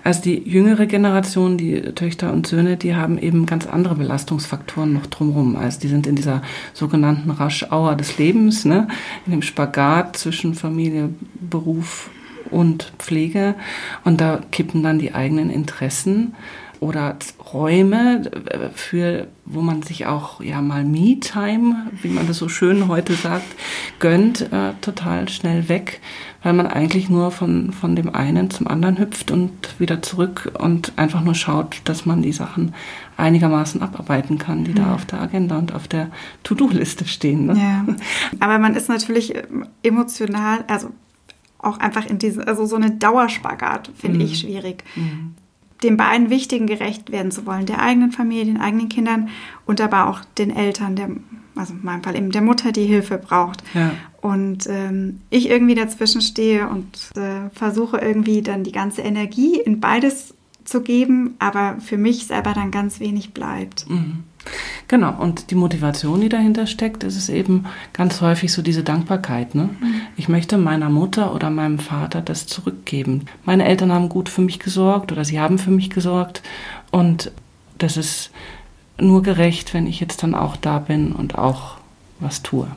Also 0.04 0.22
die 0.22 0.48
jüngere 0.48 0.86
Generation, 0.86 1.56
die 1.58 1.80
Töchter 1.94 2.32
und 2.32 2.46
Söhne, 2.46 2.76
die 2.76 2.94
haben 2.94 3.18
eben 3.18 3.46
ganz 3.46 3.66
andere 3.66 3.94
Belastungsfaktoren 3.94 4.92
noch 4.92 5.06
drumherum. 5.06 5.56
Also 5.56 5.80
die 5.80 5.88
sind 5.88 6.06
in 6.06 6.16
dieser 6.16 6.42
sogenannten 6.72 7.30
Raschauer 7.30 7.96
des 7.96 8.18
Lebens, 8.18 8.64
ne? 8.64 8.88
in 9.26 9.32
dem 9.32 9.42
Spagat 9.42 10.16
zwischen 10.16 10.54
Familie, 10.54 11.10
Beruf 11.34 12.10
und 12.50 12.92
Pflege. 12.98 13.54
Und 14.04 14.20
da 14.20 14.40
kippen 14.50 14.82
dann 14.82 14.98
die 14.98 15.14
eigenen 15.14 15.50
Interessen 15.50 16.34
oder 16.80 17.16
Räume, 17.52 18.22
äh, 18.46 18.70
für, 18.74 19.28
wo 19.44 19.60
man 19.60 19.82
sich 19.82 20.06
auch 20.06 20.40
ja 20.40 20.62
mal 20.62 20.82
Me-Time, 20.82 21.90
wie 22.00 22.08
man 22.08 22.26
das 22.26 22.38
so 22.38 22.48
schön 22.48 22.88
heute 22.88 23.12
sagt, 23.12 23.46
gönnt, 23.98 24.50
äh, 24.52 24.72
total 24.80 25.28
schnell 25.28 25.68
weg, 25.68 26.00
weil 26.42 26.54
man 26.54 26.66
eigentlich 26.66 27.10
nur 27.10 27.30
von, 27.30 27.72
von 27.72 27.94
dem 27.96 28.14
einen 28.14 28.50
zum 28.50 28.66
anderen 28.66 28.98
hüpft 28.98 29.30
und 29.30 29.52
wieder 29.78 30.00
zurück 30.00 30.52
und 30.58 30.94
einfach 30.96 31.20
nur 31.20 31.34
schaut, 31.34 31.82
dass 31.84 32.06
man 32.06 32.22
die 32.22 32.32
Sachen 32.32 32.74
einigermaßen 33.18 33.82
abarbeiten 33.82 34.38
kann, 34.38 34.64
die 34.64 34.70
mhm. 34.70 34.76
da 34.76 34.94
auf 34.94 35.04
der 35.04 35.20
Agenda 35.20 35.58
und 35.58 35.74
auf 35.74 35.86
der 35.86 36.10
To-Do-Liste 36.44 37.04
stehen. 37.04 37.46
Ne? 37.46 37.58
Ja. 37.58 37.94
Aber 38.40 38.58
man 38.58 38.74
ist 38.74 38.88
natürlich 38.88 39.34
emotional, 39.82 40.64
also 40.66 40.90
auch 41.58 41.76
einfach 41.76 42.06
in 42.06 42.18
diese, 42.18 42.48
also 42.48 42.64
so 42.64 42.76
eine 42.76 42.92
Dauerspagat 42.92 43.90
finde 43.94 44.20
mhm. 44.20 44.24
ich 44.24 44.38
schwierig. 44.38 44.82
Mhm 44.96 45.34
den 45.82 45.96
beiden 45.96 46.30
Wichtigen 46.30 46.66
gerecht 46.66 47.10
werden 47.10 47.30
zu 47.30 47.46
wollen, 47.46 47.66
der 47.66 47.80
eigenen 47.80 48.12
Familie, 48.12 48.44
den 48.44 48.60
eigenen 48.60 48.88
Kindern 48.88 49.28
und 49.66 49.80
aber 49.80 50.08
auch 50.08 50.20
den 50.38 50.54
Eltern, 50.54 50.96
der, 50.96 51.10
also 51.56 51.72
in 51.74 51.82
meinem 51.82 52.02
Fall 52.02 52.16
eben 52.16 52.30
der 52.30 52.42
Mutter, 52.42 52.72
die 52.72 52.86
Hilfe 52.86 53.18
braucht. 53.18 53.62
Ja. 53.74 53.92
Und 54.20 54.66
ähm, 54.68 55.20
ich 55.30 55.48
irgendwie 55.48 55.74
dazwischen 55.74 56.20
stehe 56.20 56.68
und 56.68 57.10
äh, 57.16 57.48
versuche 57.52 57.98
irgendwie 57.98 58.42
dann 58.42 58.64
die 58.64 58.72
ganze 58.72 59.02
Energie 59.02 59.58
in 59.58 59.80
beides 59.80 60.34
zu 60.64 60.82
geben, 60.82 61.34
aber 61.38 61.76
für 61.80 61.96
mich 61.96 62.26
selber 62.26 62.52
dann 62.52 62.70
ganz 62.70 63.00
wenig 63.00 63.32
bleibt. 63.32 63.88
Mhm. 63.88 64.24
Genau, 64.88 65.14
und 65.20 65.50
die 65.50 65.54
Motivation, 65.54 66.20
die 66.20 66.28
dahinter 66.28 66.66
steckt, 66.66 67.04
ist 67.04 67.16
es 67.16 67.28
eben 67.28 67.66
ganz 67.92 68.20
häufig 68.20 68.52
so 68.52 68.62
diese 68.62 68.82
Dankbarkeit. 68.82 69.54
Ne? 69.54 69.70
Mhm. 69.80 70.00
Ich 70.16 70.28
möchte 70.28 70.58
meiner 70.58 70.90
Mutter 70.90 71.34
oder 71.34 71.50
meinem 71.50 71.78
Vater 71.78 72.20
das 72.20 72.46
zurückgeben. 72.46 73.26
Meine 73.44 73.66
Eltern 73.66 73.92
haben 73.92 74.08
gut 74.08 74.28
für 74.28 74.42
mich 74.42 74.58
gesorgt 74.58 75.12
oder 75.12 75.24
sie 75.24 75.40
haben 75.40 75.58
für 75.58 75.70
mich 75.70 75.90
gesorgt 75.90 76.42
und 76.90 77.32
das 77.78 77.96
ist 77.96 78.30
nur 78.98 79.22
gerecht, 79.22 79.72
wenn 79.74 79.86
ich 79.86 80.00
jetzt 80.00 80.22
dann 80.22 80.34
auch 80.34 80.56
da 80.56 80.78
bin 80.78 81.12
und 81.12 81.38
auch 81.38 81.76
was 82.18 82.42
tue. 82.42 82.68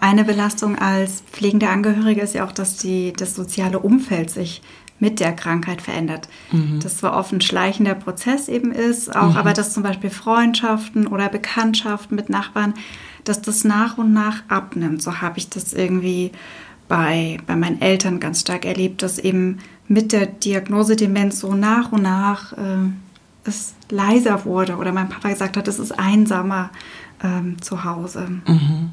Eine 0.00 0.24
Belastung 0.24 0.78
als 0.78 1.22
pflegende 1.30 1.68
Angehörige 1.68 2.22
ist 2.22 2.34
ja 2.34 2.46
auch, 2.46 2.52
dass 2.52 2.78
die, 2.78 3.12
das 3.12 3.34
soziale 3.34 3.78
Umfeld 3.78 4.30
sich 4.30 4.62
mit 5.00 5.18
der 5.18 5.32
Krankheit 5.32 5.82
verändert. 5.82 6.28
Mhm. 6.52 6.80
Das 6.82 6.98
zwar 6.98 7.16
oft 7.16 7.32
ein 7.32 7.40
schleichender 7.40 7.94
Prozess 7.94 8.48
eben 8.48 8.72
ist, 8.72 9.14
auch 9.14 9.30
mhm. 9.30 9.36
aber 9.36 9.52
dass 9.52 9.72
zum 9.72 9.82
Beispiel 9.82 10.10
Freundschaften 10.10 11.06
oder 11.06 11.28
Bekanntschaften 11.28 12.14
mit 12.14 12.28
Nachbarn, 12.28 12.74
dass 13.24 13.42
das 13.42 13.64
nach 13.64 13.98
und 13.98 14.12
nach 14.12 14.42
abnimmt. 14.48 15.02
So 15.02 15.20
habe 15.20 15.38
ich 15.38 15.48
das 15.48 15.72
irgendwie 15.72 16.32
bei, 16.88 17.38
bei 17.46 17.56
meinen 17.56 17.80
Eltern 17.80 18.20
ganz 18.20 18.40
stark 18.40 18.64
erlebt, 18.64 19.02
dass 19.02 19.18
eben 19.18 19.58
mit 19.88 20.12
der 20.12 20.26
Diagnose 20.26 20.96
Demenz 20.96 21.40
so 21.40 21.54
nach 21.54 21.92
und 21.92 22.02
nach 22.02 22.52
äh, 22.52 22.90
es 23.44 23.74
leiser 23.90 24.44
wurde 24.44 24.76
oder 24.76 24.92
mein 24.92 25.08
Papa 25.08 25.30
gesagt 25.30 25.56
hat, 25.56 25.66
es 25.68 25.78
ist 25.78 25.98
einsamer 25.98 26.70
ähm, 27.22 27.60
zu 27.60 27.84
Hause. 27.84 28.28
Mhm. 28.46 28.90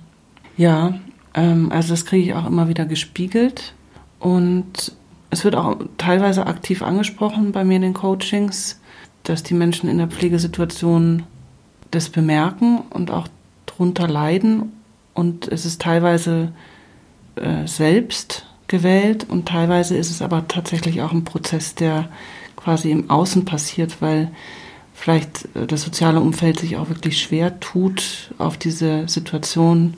Ja, 0.58 0.96
ähm, 1.34 1.72
also 1.72 1.89
das 1.89 2.06
kriege 2.06 2.30
ich 2.30 2.34
auch 2.34 2.48
immer 2.48 2.67
wieder 2.67 2.86
gespiegelt 2.86 3.74
und 4.20 4.93
es 5.30 5.44
wird 5.44 5.56
auch 5.56 5.78
teilweise 5.98 6.48
aktiv 6.48 6.82
angesprochen 6.82 7.52
bei 7.52 7.63
mir 7.63 7.76
in 7.76 7.82
den 7.82 7.94
Coachings, 7.94 8.80
dass 9.24 9.44
die 9.44 9.54
Menschen 9.54 9.90
in 9.90 9.98
der 9.98 10.08
Pflegesituation 10.08 11.24
das 11.92 12.10
bemerken 12.10 12.80
und 12.90 13.12
auch 13.12 13.28
drunter 13.66 14.08
leiden. 14.08 14.72
Und 15.13 15.48
es 15.48 15.66
ist 15.66 15.82
teilweise 15.82 16.54
äh, 17.36 17.68
selbst 17.68 18.46
gewählt 18.68 19.26
und 19.30 19.48
teilweise 19.48 19.98
ist 19.98 20.12
es 20.12 20.22
aber 20.22 20.48
tatsächlich 20.48 21.02
auch 21.02 21.12
ein 21.12 21.24
Prozess, 21.24 21.76
der 21.76 22.10
quasi 22.56 22.92
im 22.92 23.10
Außen 23.10 23.46
passiert, 23.46 24.02
weil 24.02 24.32
vielleicht 24.94 25.46
äh, 25.56 25.68
das 25.68 25.84
soziale 25.84 26.20
Umfeld 26.20 26.60
sich 26.60 26.78
auch 26.78 26.90
wirklich 26.90 27.22
schwer 27.22 27.60
tut, 27.60 28.34
auf 28.38 28.58
diese 28.58 29.08
Situation 29.08 29.96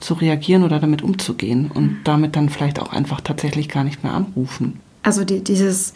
zu 0.00 0.14
reagieren 0.14 0.64
oder 0.64 0.80
damit 0.80 1.02
umzugehen 1.02 1.70
und 1.72 1.98
damit 2.04 2.36
dann 2.36 2.48
vielleicht 2.48 2.80
auch 2.80 2.92
einfach 2.92 3.20
tatsächlich 3.20 3.68
gar 3.68 3.84
nicht 3.84 4.02
mehr 4.02 4.12
anrufen. 4.12 4.80
Also 5.02 5.24
die, 5.24 5.42
dieses 5.44 5.94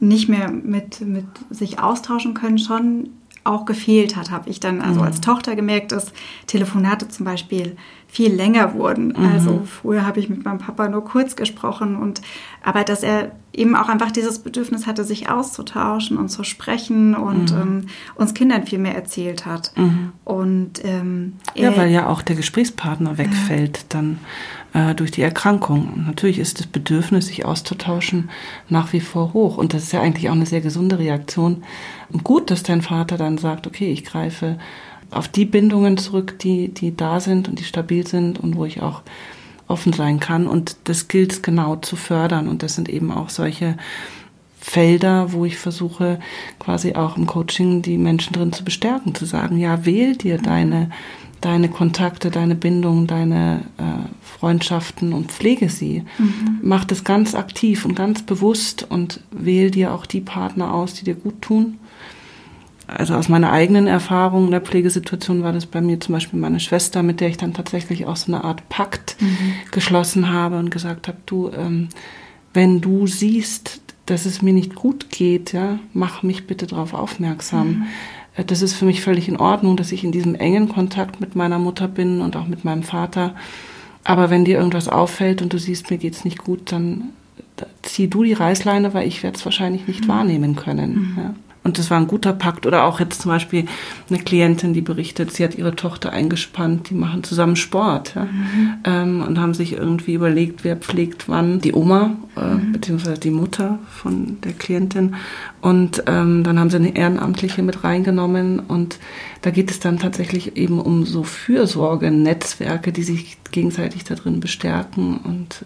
nicht 0.00 0.28
mehr 0.28 0.50
mit, 0.50 1.00
mit 1.00 1.24
sich 1.50 1.78
austauschen 1.78 2.34
können 2.34 2.58
schon 2.58 3.10
auch 3.44 3.66
gefehlt 3.66 4.16
hat, 4.16 4.30
habe 4.30 4.48
ich 4.48 4.58
dann 4.58 4.80
also 4.80 5.00
mhm. 5.00 5.06
als 5.06 5.20
Tochter 5.20 5.54
gemerkt, 5.54 5.92
dass 5.92 6.12
Telefonate 6.46 7.08
zum 7.08 7.26
Beispiel 7.26 7.76
viel 8.08 8.32
länger 8.32 8.74
wurden. 8.74 9.08
Mhm. 9.08 9.26
Also 9.32 9.62
früher 9.66 10.06
habe 10.06 10.20
ich 10.20 10.28
mit 10.28 10.44
meinem 10.44 10.58
Papa 10.58 10.88
nur 10.88 11.04
kurz 11.04 11.36
gesprochen 11.36 11.96
und 11.96 12.22
aber 12.62 12.84
dass 12.84 13.02
er 13.02 13.32
eben 13.52 13.76
auch 13.76 13.88
einfach 13.88 14.10
dieses 14.10 14.38
Bedürfnis 14.38 14.86
hatte, 14.86 15.04
sich 15.04 15.28
auszutauschen 15.28 16.16
und 16.16 16.28
zu 16.28 16.44
sprechen 16.44 17.14
und 17.14 17.52
mhm. 17.52 17.60
ähm, 17.60 17.86
uns 18.14 18.34
Kindern 18.34 18.66
viel 18.66 18.78
mehr 18.78 18.94
erzählt 18.94 19.46
hat. 19.46 19.72
Mhm. 19.76 20.12
Und 20.24 20.84
ähm, 20.84 21.34
ja, 21.54 21.76
weil 21.76 21.90
ja 21.90 22.08
auch 22.08 22.22
der 22.22 22.36
Gesprächspartner 22.36 23.18
wegfällt 23.18 23.78
ja. 23.78 23.84
dann 23.90 24.18
äh, 24.74 24.94
durch 24.94 25.10
die 25.10 25.22
Erkrankung. 25.22 25.92
Und 25.94 26.06
natürlich 26.06 26.38
ist 26.38 26.58
das 26.58 26.66
Bedürfnis, 26.66 27.26
sich 27.26 27.44
auszutauschen, 27.44 28.30
nach 28.68 28.92
wie 28.92 29.00
vor 29.00 29.32
hoch. 29.32 29.56
Und 29.56 29.72
das 29.72 29.84
ist 29.84 29.92
ja 29.92 30.00
eigentlich 30.00 30.28
auch 30.28 30.34
eine 30.34 30.46
sehr 30.46 30.60
gesunde 30.60 30.98
Reaktion. 30.98 31.62
Und 32.12 32.24
gut, 32.24 32.50
dass 32.50 32.62
dein 32.62 32.82
Vater 32.82 33.16
dann 33.16 33.38
sagt, 33.38 33.66
okay, 33.66 33.90
ich 33.90 34.04
greife 34.04 34.58
auf 35.10 35.28
die 35.28 35.44
Bindungen 35.44 35.96
zurück, 35.96 36.38
die, 36.40 36.68
die 36.68 36.96
da 36.96 37.20
sind 37.20 37.48
und 37.48 37.58
die 37.58 37.64
stabil 37.64 38.06
sind 38.06 38.40
und 38.40 38.56
wo 38.56 38.64
ich 38.64 38.82
auch 38.82 39.02
offen 39.66 39.92
sein 39.92 40.20
kann. 40.20 40.46
Und 40.46 40.76
das 40.84 41.08
gilt 41.08 41.42
genau 41.42 41.76
zu 41.76 41.96
fördern. 41.96 42.48
Und 42.48 42.62
das 42.62 42.74
sind 42.74 42.88
eben 42.88 43.10
auch 43.10 43.28
solche 43.28 43.76
Felder, 44.60 45.32
wo 45.32 45.44
ich 45.44 45.58
versuche, 45.58 46.18
quasi 46.58 46.94
auch 46.94 47.16
im 47.16 47.26
Coaching 47.26 47.82
die 47.82 47.98
Menschen 47.98 48.32
drin 48.32 48.52
zu 48.52 48.64
bestärken, 48.64 49.14
zu 49.14 49.26
sagen, 49.26 49.58
ja, 49.58 49.84
wähl 49.84 50.16
dir 50.16 50.38
deine, 50.38 50.90
deine 51.40 51.68
Kontakte, 51.68 52.30
deine 52.30 52.54
Bindungen, 52.54 53.06
deine 53.06 53.62
äh, 53.76 54.08
Freundschaften 54.22 55.12
und 55.12 55.30
pflege 55.30 55.68
sie. 55.68 56.04
Mhm. 56.18 56.60
Mach 56.62 56.84
das 56.84 57.04
ganz 57.04 57.34
aktiv 57.34 57.84
und 57.84 57.94
ganz 57.94 58.22
bewusst 58.22 58.86
und 58.88 59.20
wähl 59.30 59.70
dir 59.70 59.92
auch 59.92 60.06
die 60.06 60.22
Partner 60.22 60.72
aus, 60.72 60.94
die 60.94 61.04
dir 61.04 61.14
gut 61.14 61.42
tun 61.42 61.78
also 62.86 63.14
aus 63.14 63.28
meiner 63.28 63.52
eigenen 63.52 63.86
Erfahrung 63.86 64.46
in 64.46 64.50
der 64.50 64.60
Pflegesituation 64.60 65.42
war 65.42 65.52
das 65.52 65.66
bei 65.66 65.80
mir 65.80 66.00
zum 66.00 66.14
Beispiel 66.14 66.38
meine 66.38 66.60
Schwester, 66.60 67.02
mit 67.02 67.20
der 67.20 67.28
ich 67.28 67.36
dann 67.36 67.54
tatsächlich 67.54 68.06
auch 68.06 68.16
so 68.16 68.32
eine 68.32 68.44
Art 68.44 68.68
Pakt 68.68 69.16
mhm. 69.20 69.54
geschlossen 69.70 70.30
habe 70.30 70.58
und 70.58 70.70
gesagt 70.70 71.08
habe, 71.08 71.18
du, 71.26 71.50
ähm, 71.50 71.88
wenn 72.52 72.80
du 72.80 73.06
siehst, 73.06 73.80
dass 74.06 74.26
es 74.26 74.42
mir 74.42 74.52
nicht 74.52 74.74
gut 74.74 75.10
geht, 75.10 75.52
ja, 75.52 75.78
mach 75.92 76.22
mich 76.22 76.46
bitte 76.46 76.66
darauf 76.66 76.92
aufmerksam. 76.92 77.68
Mhm. 77.68 77.86
Äh, 78.36 78.44
das 78.44 78.62
ist 78.62 78.74
für 78.74 78.84
mich 78.84 79.00
völlig 79.00 79.28
in 79.28 79.38
Ordnung, 79.38 79.76
dass 79.76 79.92
ich 79.92 80.04
in 80.04 80.12
diesem 80.12 80.34
engen 80.34 80.68
Kontakt 80.68 81.20
mit 81.20 81.34
meiner 81.36 81.58
Mutter 81.58 81.88
bin 81.88 82.20
und 82.20 82.36
auch 82.36 82.46
mit 82.46 82.64
meinem 82.64 82.82
Vater. 82.82 83.34
Aber 84.04 84.28
wenn 84.28 84.44
dir 84.44 84.58
irgendwas 84.58 84.88
auffällt 84.88 85.40
und 85.40 85.52
du 85.52 85.58
siehst, 85.58 85.90
mir 85.90 85.98
geht's 85.98 86.24
nicht 86.24 86.38
gut, 86.38 86.70
dann 86.72 87.10
zieh 87.82 88.08
du 88.08 88.22
die 88.24 88.34
Reißleine, 88.34 88.94
weil 88.94 89.08
ich 89.08 89.22
werde 89.22 89.38
es 89.38 89.44
wahrscheinlich 89.44 89.86
nicht 89.86 90.04
mhm. 90.04 90.08
wahrnehmen 90.08 90.56
können. 90.56 90.92
Mhm. 90.92 91.16
Ja. 91.16 91.34
Und 91.64 91.78
das 91.78 91.90
war 91.90 91.98
ein 91.98 92.06
guter 92.06 92.34
Pakt. 92.34 92.66
Oder 92.66 92.84
auch 92.84 93.00
jetzt 93.00 93.22
zum 93.22 93.30
Beispiel 93.30 93.64
eine 94.10 94.18
Klientin, 94.18 94.74
die 94.74 94.82
berichtet, 94.82 95.32
sie 95.32 95.42
hat 95.42 95.54
ihre 95.54 95.74
Tochter 95.74 96.12
eingespannt, 96.12 96.90
die 96.90 96.94
machen 96.94 97.24
zusammen 97.24 97.56
Sport 97.56 98.14
ja? 98.14 98.24
mhm. 98.24 98.74
ähm, 98.84 99.24
und 99.26 99.40
haben 99.40 99.54
sich 99.54 99.72
irgendwie 99.72 100.12
überlegt, 100.12 100.62
wer 100.62 100.76
pflegt 100.76 101.26
wann. 101.26 101.60
Die 101.60 101.72
Oma, 101.72 102.16
äh, 102.36 102.54
mhm. 102.54 102.72
beziehungsweise 102.72 103.18
die 103.18 103.30
Mutter 103.30 103.78
von 103.88 104.38
der 104.42 104.52
Klientin. 104.52 105.16
Und 105.62 106.02
ähm, 106.06 106.44
dann 106.44 106.60
haben 106.60 106.68
sie 106.68 106.76
eine 106.76 106.94
Ehrenamtliche 106.94 107.62
mit 107.62 107.82
reingenommen. 107.82 108.60
Und 108.60 108.98
da 109.40 109.50
geht 109.50 109.70
es 109.70 109.80
dann 109.80 109.98
tatsächlich 109.98 110.58
eben 110.58 110.78
um 110.78 111.06
so 111.06 111.22
Fürsorge-Netzwerke, 111.22 112.92
die 112.92 113.04
sich 113.04 113.38
gegenseitig 113.52 114.04
da 114.04 114.16
drin 114.16 114.40
bestärken 114.40 115.16
und 115.16 115.64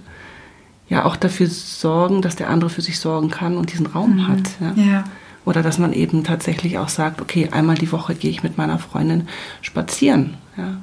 ja 0.89 1.05
auch 1.05 1.17
dafür 1.17 1.49
sorgen, 1.49 2.23
dass 2.23 2.37
der 2.37 2.51
andere 2.51 2.71
für 2.71 2.83
sich 2.83 2.99
sorgen 2.99 3.31
kann 3.31 3.57
und 3.57 3.73
diesen 3.73 3.87
Raum 3.87 4.17
mhm. 4.17 4.29
hat. 4.29 4.51
Ja. 4.61 4.73
ja. 4.83 5.05
Oder 5.49 5.63
dass 5.63 5.79
man 5.79 5.95
eben 5.95 6.25
tatsächlich 6.25 6.77
auch 6.77 6.91
sagt, 6.91 7.23
okay, 7.23 7.49
einmal 7.51 7.77
die 7.77 7.91
Woche 7.91 8.15
gehe 8.15 8.31
ich 8.31 8.43
mit 8.43 8.59
meiner 8.59 8.79
Freundin 8.79 9.29
spazieren 9.63 10.35
ja, 10.59 10.77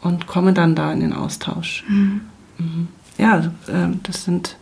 und 0.00 0.26
komme 0.26 0.52
dann 0.52 0.74
da 0.74 0.92
in 0.92 0.98
den 0.98 1.12
Austausch. 1.12 1.84
Mhm. 1.86 2.22
Mhm. 2.58 2.88
Ja, 3.18 3.38
äh, 3.68 3.94
das 4.02 4.24
sind 4.24 4.56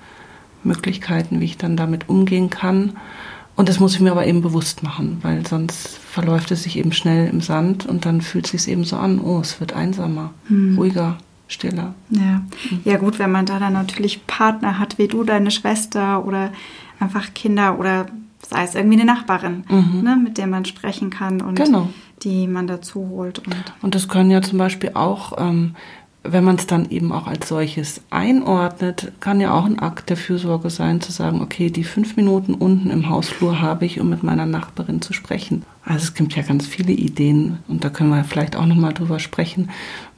Möglichkeiten, 0.64 1.40
wie 1.40 1.46
ich 1.46 1.56
dann 1.56 1.78
damit 1.78 2.11
umgehen 2.11 2.50
kann. 2.50 2.98
Und 3.56 3.70
das 3.70 3.80
muss 3.80 3.94
ich 3.94 4.00
mir 4.00 4.11
aber 4.11 4.26
eben 4.26 4.42
bewusst 4.42 4.82
machen, 4.82 5.16
weil 5.22 5.46
sonst 5.46 5.96
verläuft 5.96 6.50
es 6.50 6.64
sich 6.64 6.76
eben 6.76 6.92
schnell 6.92 7.30
im 7.30 7.40
Sand 7.40 7.87
und 7.87 8.04
dann 8.04 8.20
fühlt 8.20 8.44
es 8.44 8.64
sich 8.64 8.70
eben 8.70 8.84
so 8.84 8.96
an, 8.98 9.18
oh, 9.18 9.40
es 9.40 9.61
wird 9.61 9.72
einsamer, 9.72 10.34
mhm. 10.50 10.76
ruhiger, 10.76 11.16
stiller. 11.46 11.94
Ja. 12.11 12.20
Mhm. 12.20 12.80
ja, 12.84 12.98
gut, 12.98 13.18
wenn 13.18 13.32
man 13.32 13.46
da 13.46 13.58
dann 13.58 13.72
natürlich 13.72 14.26
Partner 14.26 14.78
hat, 14.78 14.98
wie 14.98 15.08
du, 15.08 15.24
deine 15.24 15.50
Schwester 15.50 16.26
oder 16.26 16.52
einfach 17.00 17.32
Kinder 17.32 17.78
oder 17.78 18.08
sei 18.46 18.64
es 18.64 18.74
irgendwie 18.74 19.01
eine 19.01 19.12
Nachbarin, 19.12 19.64
mhm. 19.68 20.03
ne, 20.03 20.16
mit 20.16 20.38
der 20.38 20.46
man 20.46 20.64
sprechen 20.64 21.11
kann 21.11 21.40
und 21.40 21.57
genau. 21.57 21.88
die 22.22 22.46
man 22.46 22.66
dazu 22.66 23.09
holt. 23.11 23.40
Und, 23.40 23.57
und 23.83 23.94
das 23.94 24.09
können 24.09 24.31
ja 24.31 24.42
zum 24.42 24.59
Beispiel 24.59 24.92
auch, 24.94 25.33
ähm, 25.38 25.74
wenn 26.24 26.44
man 26.44 26.57
es 26.57 26.66
dann 26.66 26.90
eben 26.90 27.12
auch 27.12 27.27
als 27.27 27.48
solches 27.48 28.03
einordnet, 28.11 29.12
kann 29.20 29.40
ja 29.40 29.53
auch 29.53 29.64
ein 29.64 29.79
Akt 29.79 30.11
der 30.11 30.16
Fürsorge 30.16 30.68
sein, 30.68 31.01
zu 31.01 31.12
sagen, 31.12 31.40
okay, 31.40 31.70
die 31.70 31.85
fünf 31.85 32.16
Minuten 32.16 32.55
unten 32.55 32.90
im 32.90 33.09
Hausflur 33.09 33.61
habe 33.61 33.87
ich, 33.87 34.01
um 34.01 34.11
mit 34.11 34.22
meiner 34.22 34.46
Nachbarin 34.46 35.01
zu 35.01 35.12
sprechen. 35.12 35.64
Also 35.85 36.05
es 36.05 36.14
gibt 36.14 36.35
ja 36.35 36.42
ganz 36.42 36.66
viele 36.66 36.92
Ideen 36.92 37.59
und 37.66 37.85
da 37.85 37.88
können 37.88 38.11
wir 38.11 38.24
vielleicht 38.24 38.57
auch 38.57 38.66
nochmal 38.66 38.92
drüber 38.92 39.20
sprechen, 39.20 39.70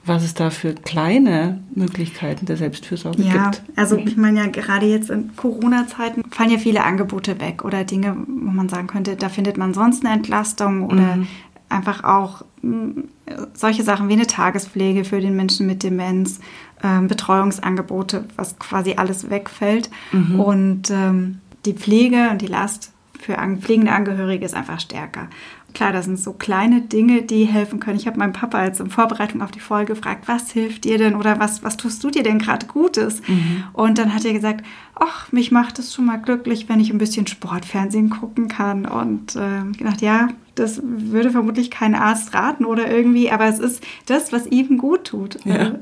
was 0.05 0.25
es 0.25 0.35
da 0.35 0.51
für 0.51 0.75
kleine 0.75 1.63
Möglichkeiten 1.75 2.47
der 2.47 2.57
Selbstfürsorge 2.57 3.23
ja, 3.23 3.51
gibt. 3.51 3.63
Also 3.77 3.97
ich 3.97 4.17
meine 4.17 4.41
ja 4.41 4.47
gerade 4.47 4.87
jetzt 4.87 5.11
in 5.11 5.37
Corona-Zeiten 5.37 6.25
fallen 6.31 6.51
ja 6.51 6.59
viele 6.59 6.85
Angebote 6.85 7.41
weg 7.41 7.65
oder 7.65 7.85
Dinge, 7.85 8.17
wo 8.17 8.51
man 8.51 8.69
sagen 8.69 8.87
könnte, 8.87 9.17
da 9.17 9.29
findet 9.29 9.59
man 9.59 9.75
sonst 9.75 10.05
eine 10.05 10.15
Entlastung 10.15 10.85
oder 10.85 11.17
mhm. 11.17 11.27
einfach 11.69 12.03
auch 12.05 12.45
hm, 12.63 13.05
solche 13.53 13.83
Sachen 13.83 14.09
wie 14.09 14.15
eine 14.15 14.27
Tagespflege 14.27 15.05
für 15.05 15.21
den 15.21 15.37
Menschen 15.37 15.67
mit 15.67 15.83
Demenz, 15.83 16.41
ähm, 16.83 17.07
Betreuungsangebote, 17.07 18.25
was 18.37 18.59
quasi 18.59 18.95
alles 18.97 19.29
wegfällt 19.29 19.91
mhm. 20.13 20.41
und 20.41 20.91
ähm, 20.91 21.41
die 21.67 21.75
Pflege 21.75 22.31
und 22.31 22.41
die 22.41 22.47
Last 22.47 22.93
für 23.21 23.37
pflegende 23.61 23.93
Angehörige 23.93 24.47
ist 24.47 24.55
einfach 24.55 24.81
stärker. 24.81 25.29
Klar, 25.75 25.93
das 25.93 26.07
sind 26.07 26.19
so 26.19 26.33
kleine 26.33 26.83
Dinge, 26.83 27.23
die 27.23 27.45
helfen 27.45 27.81
können. 27.81 27.97
Ich 27.97 28.07
habe 28.07 28.19
meinen 28.19 28.33
Papa 28.33 28.65
jetzt 28.65 28.81
in 28.81 28.91
Vorbereitung 28.91 29.43
auf 29.43 29.51
die 29.51 29.61
Folge 29.61 29.95
gefragt, 29.95 30.25
was 30.27 30.51
hilft 30.51 30.85
dir 30.85 30.99
denn 30.99 31.15
oder 31.15 31.39
was, 31.39 31.63
was 31.63 31.77
tust 31.77 32.03
du 32.05 32.11
dir 32.11 32.23
denn 32.23 32.39
gerade 32.39 32.67
Gutes? 32.67 33.23
Mhm. 33.27 33.65
Und 33.73 33.99
dann 33.99 34.15
hat 34.15 34.25
er 34.25 34.33
gesagt, 34.33 34.65
ach, 34.95 35.33
mich 35.33 35.51
macht 35.51 35.79
es 35.79 35.95
schon 35.95 36.07
mal 36.07 36.19
glücklich, 36.19 36.69
wenn 36.69 36.81
ich 36.81 36.91
ein 36.91 36.99
bisschen 36.99 37.27
Sportfernsehen 37.27 38.11
gucken 38.11 38.49
kann. 38.49 38.85
Und 38.85 39.37
äh, 39.37 39.63
gedacht, 39.77 40.03
ja, 40.03 40.29
das 40.55 40.81
würde 40.85 41.31
vermutlich 41.31 41.71
kein 41.71 41.95
Arzt 41.95 42.35
raten 42.35 42.65
oder 42.65 42.91
irgendwie, 42.91 43.31
aber 43.31 43.47
es 43.47 43.59
ist 43.59 43.83
das, 44.07 44.33
was 44.33 44.47
ihm 44.47 44.79
gut 44.79 45.05
tut. 45.05 45.39
Ja. 45.45 45.77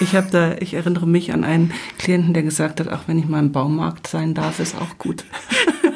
Ich 0.00 0.16
habe 0.16 0.28
da, 0.30 0.56
ich 0.58 0.74
erinnere 0.74 1.06
mich 1.06 1.32
an 1.32 1.44
einen 1.44 1.72
Klienten, 1.98 2.34
der 2.34 2.42
gesagt 2.42 2.80
hat, 2.80 2.88
auch 2.88 3.02
wenn 3.06 3.18
ich 3.18 3.28
mal 3.28 3.38
im 3.38 3.52
Baumarkt 3.52 4.06
sein 4.06 4.34
darf, 4.34 4.58
ist 4.58 4.76
auch 4.76 4.98
gut. 4.98 5.24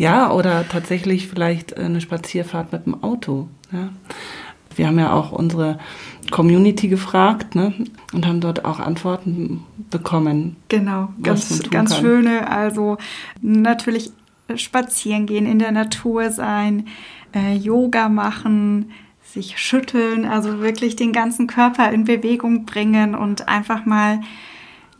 Ja, 0.00 0.32
oder 0.32 0.66
tatsächlich 0.66 1.28
vielleicht 1.28 1.76
eine 1.76 2.00
Spazierfahrt 2.00 2.72
mit 2.72 2.86
dem 2.86 3.04
Auto. 3.04 3.48
Ja. 3.70 3.90
Wir 4.74 4.86
haben 4.86 4.98
ja 4.98 5.12
auch 5.12 5.30
unsere 5.30 5.78
Community 6.30 6.88
gefragt 6.88 7.54
ne, 7.54 7.74
und 8.14 8.26
haben 8.26 8.40
dort 8.40 8.64
auch 8.64 8.80
Antworten 8.80 9.62
bekommen. 9.90 10.56
Genau, 10.70 11.10
ganz, 11.22 11.68
ganz 11.68 11.98
schöne. 11.98 12.50
Also 12.50 12.96
natürlich 13.42 14.10
spazieren 14.54 15.26
gehen, 15.26 15.44
in 15.44 15.58
der 15.58 15.70
Natur 15.70 16.30
sein, 16.30 16.86
äh, 17.34 17.54
Yoga 17.54 18.08
machen, 18.08 18.92
sich 19.22 19.58
schütteln, 19.58 20.24
also 20.24 20.60
wirklich 20.60 20.96
den 20.96 21.12
ganzen 21.12 21.46
Körper 21.46 21.92
in 21.92 22.04
Bewegung 22.04 22.64
bringen 22.64 23.14
und 23.14 23.48
einfach 23.48 23.84
mal 23.84 24.20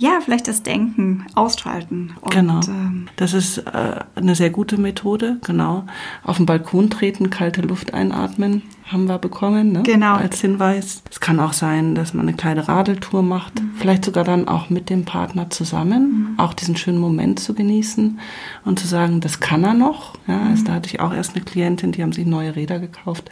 ja, 0.00 0.18
vielleicht 0.24 0.48
das 0.48 0.62
Denken 0.62 1.26
ausschalten. 1.34 2.14
Und, 2.22 2.32
genau. 2.32 2.60
Ähm, 2.66 3.08
das 3.16 3.34
ist 3.34 3.58
äh, 3.58 3.96
eine 4.14 4.34
sehr 4.34 4.48
gute 4.48 4.80
Methode, 4.80 5.36
genau. 5.44 5.84
Auf 6.24 6.38
den 6.38 6.46
Balkon 6.46 6.88
treten, 6.88 7.28
kalte 7.28 7.60
Luft 7.60 7.92
einatmen, 7.92 8.62
haben 8.86 9.08
wir 9.08 9.18
bekommen, 9.18 9.72
ne? 9.72 9.82
Genau. 9.82 10.14
Als 10.14 10.40
Hinweis. 10.40 11.02
Es 11.10 11.20
kann 11.20 11.38
auch 11.38 11.52
sein, 11.52 11.94
dass 11.94 12.14
man 12.14 12.26
eine 12.26 12.34
kleine 12.34 12.66
Radeltour 12.66 13.22
macht, 13.22 13.60
mhm. 13.60 13.72
vielleicht 13.76 14.06
sogar 14.06 14.24
dann 14.24 14.48
auch 14.48 14.70
mit 14.70 14.88
dem 14.88 15.04
Partner 15.04 15.50
zusammen, 15.50 16.30
mhm. 16.30 16.38
auch 16.38 16.54
diesen 16.54 16.78
schönen 16.78 16.98
Moment 16.98 17.38
zu 17.38 17.52
genießen 17.52 18.18
und 18.64 18.80
zu 18.80 18.86
sagen, 18.86 19.20
das 19.20 19.38
kann 19.38 19.64
er 19.64 19.74
noch. 19.74 20.14
Ja, 20.26 20.36
mhm. 20.36 20.50
also 20.50 20.64
da 20.64 20.72
hatte 20.72 20.88
ich 20.88 21.00
auch 21.00 21.12
erst 21.12 21.36
eine 21.36 21.44
Klientin, 21.44 21.92
die 21.92 22.02
haben 22.02 22.14
sich 22.14 22.24
neue 22.24 22.56
Räder 22.56 22.78
gekauft. 22.78 23.30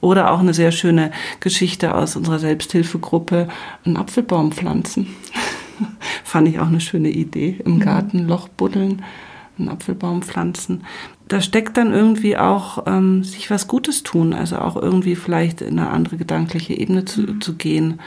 Oder 0.00 0.32
auch 0.32 0.40
eine 0.40 0.52
sehr 0.52 0.72
schöne 0.72 1.12
Geschichte 1.38 1.94
aus 1.94 2.16
unserer 2.16 2.40
Selbsthilfegruppe, 2.40 3.46
einen 3.84 3.96
Apfelbaum 3.96 4.50
pflanzen. 4.50 5.14
Fand 6.24 6.48
ich 6.48 6.58
auch 6.58 6.66
eine 6.66 6.80
schöne 6.80 7.10
Idee. 7.10 7.60
Im 7.64 7.76
mhm. 7.76 7.80
Garten 7.80 8.26
Loch 8.26 8.48
buddeln, 8.48 9.02
einen 9.58 9.68
Apfelbaum 9.68 10.22
pflanzen. 10.22 10.84
Da 11.26 11.40
steckt 11.40 11.76
dann 11.76 11.92
irgendwie 11.92 12.36
auch 12.36 12.84
ähm, 12.86 13.24
sich 13.24 13.50
was 13.50 13.68
Gutes 13.68 14.02
tun, 14.02 14.32
also 14.32 14.58
auch 14.58 14.76
irgendwie 14.76 15.14
vielleicht 15.14 15.60
in 15.60 15.78
eine 15.78 15.90
andere 15.90 16.16
gedankliche 16.16 16.74
Ebene 16.74 17.04
zu, 17.04 17.22
mhm. 17.22 17.40
zu 17.40 17.54
gehen, 17.54 18.00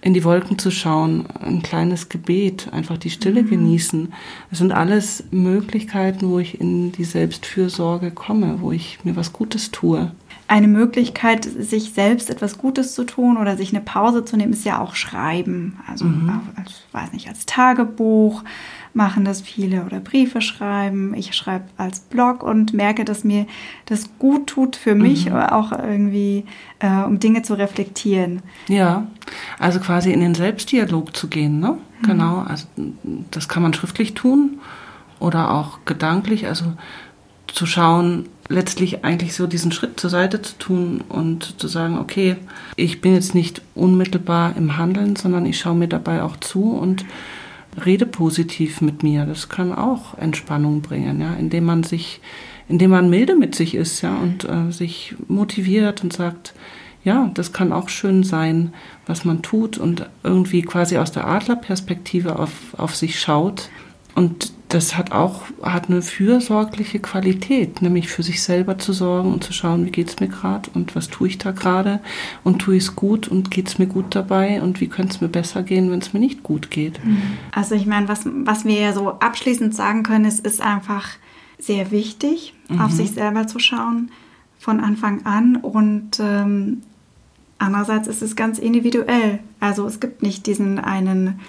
in 0.00 0.14
die 0.14 0.24
Wolken 0.24 0.58
zu 0.58 0.70
schauen, 0.70 1.26
ein 1.40 1.62
kleines 1.62 2.08
Gebet, 2.08 2.68
einfach 2.72 2.98
die 2.98 3.10
Stille 3.10 3.42
mhm. 3.42 3.50
genießen. 3.50 4.12
Das 4.50 4.58
sind 4.58 4.72
alles 4.72 5.24
Möglichkeiten, 5.30 6.28
wo 6.28 6.38
ich 6.38 6.60
in 6.60 6.92
die 6.92 7.04
Selbstfürsorge 7.04 8.10
komme, 8.10 8.56
wo 8.60 8.72
ich 8.72 8.98
mir 9.04 9.16
was 9.16 9.32
Gutes 9.32 9.70
tue. 9.70 10.10
Eine 10.52 10.68
Möglichkeit, 10.68 11.44
sich 11.44 11.94
selbst 11.94 12.28
etwas 12.28 12.58
Gutes 12.58 12.94
zu 12.94 13.04
tun 13.04 13.38
oder 13.38 13.56
sich 13.56 13.70
eine 13.70 13.80
Pause 13.80 14.22
zu 14.22 14.36
nehmen, 14.36 14.52
ist 14.52 14.66
ja 14.66 14.82
auch 14.82 14.94
Schreiben. 14.94 15.78
Also, 15.88 16.04
mhm. 16.04 16.40
als, 16.56 16.82
weiß 16.92 17.14
nicht, 17.14 17.26
als 17.26 17.46
Tagebuch 17.46 18.44
machen 18.92 19.24
das 19.24 19.40
viele 19.40 19.86
oder 19.86 19.98
Briefe 19.98 20.42
schreiben. 20.42 21.14
Ich 21.14 21.32
schreibe 21.32 21.64
als 21.78 22.00
Blog 22.00 22.42
und 22.42 22.74
merke, 22.74 23.06
dass 23.06 23.24
mir 23.24 23.46
das 23.86 24.10
gut 24.18 24.46
tut 24.46 24.76
für 24.76 24.94
mich, 24.94 25.30
mhm. 25.30 25.36
auch 25.36 25.72
irgendwie, 25.72 26.44
äh, 26.80 27.02
um 27.02 27.18
Dinge 27.18 27.40
zu 27.40 27.54
reflektieren. 27.54 28.42
Ja, 28.68 29.06
also 29.58 29.80
quasi 29.80 30.12
in 30.12 30.20
den 30.20 30.34
Selbstdialog 30.34 31.16
zu 31.16 31.28
gehen, 31.28 31.60
ne? 31.60 31.78
Mhm. 32.02 32.06
Genau, 32.06 32.40
also 32.40 32.66
das 33.30 33.48
kann 33.48 33.62
man 33.62 33.72
schriftlich 33.72 34.12
tun 34.12 34.60
oder 35.18 35.50
auch 35.50 35.78
gedanklich, 35.86 36.46
also 36.46 36.74
zu 37.46 37.64
schauen, 37.64 38.26
letztlich 38.48 39.04
eigentlich 39.04 39.34
so 39.34 39.46
diesen 39.46 39.72
Schritt 39.72 39.98
zur 39.98 40.10
Seite 40.10 40.42
zu 40.42 40.58
tun 40.58 41.04
und 41.08 41.60
zu 41.60 41.68
sagen, 41.68 41.98
okay, 41.98 42.36
ich 42.76 43.00
bin 43.00 43.14
jetzt 43.14 43.34
nicht 43.34 43.62
unmittelbar 43.74 44.56
im 44.56 44.76
Handeln, 44.76 45.16
sondern 45.16 45.46
ich 45.46 45.58
schaue 45.58 45.74
mir 45.74 45.88
dabei 45.88 46.22
auch 46.22 46.36
zu 46.36 46.72
und 46.72 47.04
rede 47.84 48.06
positiv 48.06 48.80
mit 48.80 49.02
mir. 49.02 49.24
Das 49.24 49.48
kann 49.48 49.72
auch 49.72 50.18
Entspannung 50.18 50.82
bringen, 50.82 51.20
ja, 51.20 51.34
indem 51.34 51.64
man 51.64 51.82
sich, 51.82 52.20
indem 52.68 52.90
man 52.90 53.10
milde 53.10 53.34
mit 53.34 53.54
sich 53.54 53.74
ist, 53.74 54.02
ja, 54.02 54.16
und 54.16 54.44
äh, 54.44 54.70
sich 54.70 55.14
motiviert 55.28 56.04
und 56.04 56.12
sagt, 56.12 56.54
ja, 57.04 57.30
das 57.34 57.52
kann 57.52 57.72
auch 57.72 57.88
schön 57.88 58.22
sein, 58.22 58.72
was 59.06 59.24
man 59.24 59.42
tut 59.42 59.76
und 59.78 60.08
irgendwie 60.22 60.62
quasi 60.62 60.98
aus 60.98 61.10
der 61.10 61.26
Adlerperspektive 61.26 62.38
auf, 62.38 62.52
auf 62.76 62.94
sich 62.94 63.18
schaut. 63.18 63.70
Und 64.14 64.52
das 64.72 64.96
hat 64.96 65.12
auch 65.12 65.42
hat 65.62 65.90
eine 65.90 66.00
fürsorgliche 66.00 66.98
Qualität, 66.98 67.82
nämlich 67.82 68.08
für 68.08 68.22
sich 68.22 68.42
selber 68.42 68.78
zu 68.78 68.94
sorgen 68.94 69.32
und 69.32 69.44
zu 69.44 69.52
schauen, 69.52 69.84
wie 69.84 69.90
geht 69.90 70.08
es 70.08 70.20
mir 70.20 70.28
gerade 70.28 70.70
und 70.72 70.96
was 70.96 71.08
tue 71.08 71.28
ich 71.28 71.38
da 71.38 71.50
gerade 71.50 72.00
und 72.42 72.60
tue 72.60 72.76
ich 72.76 72.84
es 72.84 72.96
gut 72.96 73.28
und 73.28 73.50
geht 73.50 73.68
es 73.68 73.78
mir 73.78 73.86
gut 73.86 74.14
dabei 74.14 74.62
und 74.62 74.80
wie 74.80 74.88
könnte 74.88 75.14
es 75.14 75.20
mir 75.20 75.28
besser 75.28 75.62
gehen, 75.62 75.90
wenn 75.90 76.00
es 76.00 76.14
mir 76.14 76.20
nicht 76.20 76.42
gut 76.42 76.70
geht. 76.70 77.04
Mhm. 77.04 77.22
Also 77.52 77.74
ich 77.74 77.86
meine, 77.86 78.08
was, 78.08 78.22
was 78.24 78.64
wir 78.64 78.80
ja 78.80 78.92
so 78.94 79.10
abschließend 79.10 79.74
sagen 79.74 80.02
können, 80.04 80.24
es 80.24 80.40
ist 80.40 80.62
einfach 80.62 81.06
sehr 81.58 81.90
wichtig, 81.90 82.54
mhm. 82.68 82.80
auf 82.80 82.92
sich 82.92 83.10
selber 83.10 83.46
zu 83.46 83.58
schauen 83.58 84.10
von 84.58 84.80
Anfang 84.80 85.26
an 85.26 85.56
und 85.56 86.18
ähm, 86.18 86.82
andererseits 87.58 88.08
ist 88.08 88.22
es 88.22 88.36
ganz 88.36 88.58
individuell. 88.58 89.40
Also 89.60 89.86
es 89.86 90.00
gibt 90.00 90.22
nicht 90.22 90.46
diesen 90.46 90.78
einen 90.78 91.40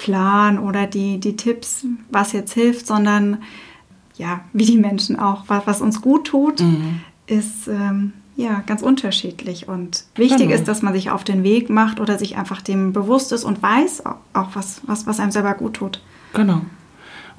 Plan 0.00 0.58
oder 0.58 0.86
die, 0.86 1.20
die 1.20 1.36
Tipps, 1.36 1.84
was 2.10 2.32
jetzt 2.32 2.54
hilft, 2.54 2.86
sondern 2.86 3.42
ja, 4.16 4.40
wie 4.54 4.64
die 4.64 4.78
Menschen 4.78 5.18
auch, 5.18 5.44
was, 5.46 5.66
was 5.66 5.80
uns 5.82 6.00
gut 6.00 6.26
tut, 6.26 6.60
mhm. 6.60 7.00
ist 7.26 7.68
ähm, 7.68 8.14
ja 8.34 8.62
ganz 8.66 8.80
unterschiedlich. 8.80 9.68
Und 9.68 10.04
wichtig 10.14 10.48
genau. 10.48 10.54
ist, 10.54 10.68
dass 10.68 10.80
man 10.80 10.94
sich 10.94 11.10
auf 11.10 11.22
den 11.22 11.44
Weg 11.44 11.68
macht 11.68 12.00
oder 12.00 12.18
sich 12.18 12.36
einfach 12.36 12.62
dem 12.62 12.94
bewusst 12.94 13.30
ist 13.32 13.44
und 13.44 13.62
weiß 13.62 14.04
auch, 14.06 14.48
was, 14.54 14.80
was, 14.86 15.06
was 15.06 15.20
einem 15.20 15.32
selber 15.32 15.54
gut 15.54 15.74
tut. 15.74 16.02
Genau 16.32 16.62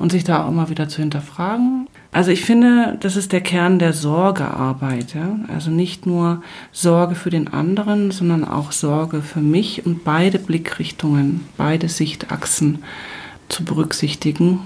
und 0.01 0.11
sich 0.11 0.23
da 0.23 0.43
auch 0.43 0.49
immer 0.49 0.69
wieder 0.69 0.89
zu 0.89 1.01
hinterfragen. 1.01 1.87
Also 2.13 2.31
ich 2.31 2.43
finde, 2.43 2.97
das 2.99 3.15
ist 3.15 3.31
der 3.31 3.41
Kern 3.41 3.79
der 3.79 3.93
Sorgearbeit. 3.93 5.13
Ja? 5.13 5.39
Also 5.47 5.71
nicht 5.71 6.05
nur 6.05 6.43
Sorge 6.73 7.15
für 7.15 7.29
den 7.29 7.47
anderen, 7.47 8.11
sondern 8.11 8.43
auch 8.43 8.73
Sorge 8.73 9.21
für 9.21 9.39
mich 9.39 9.85
und 9.85 10.03
beide 10.03 10.37
Blickrichtungen, 10.37 11.45
beide 11.55 11.87
Sichtachsen 11.87 12.83
zu 13.47 13.63
berücksichtigen, 13.63 14.59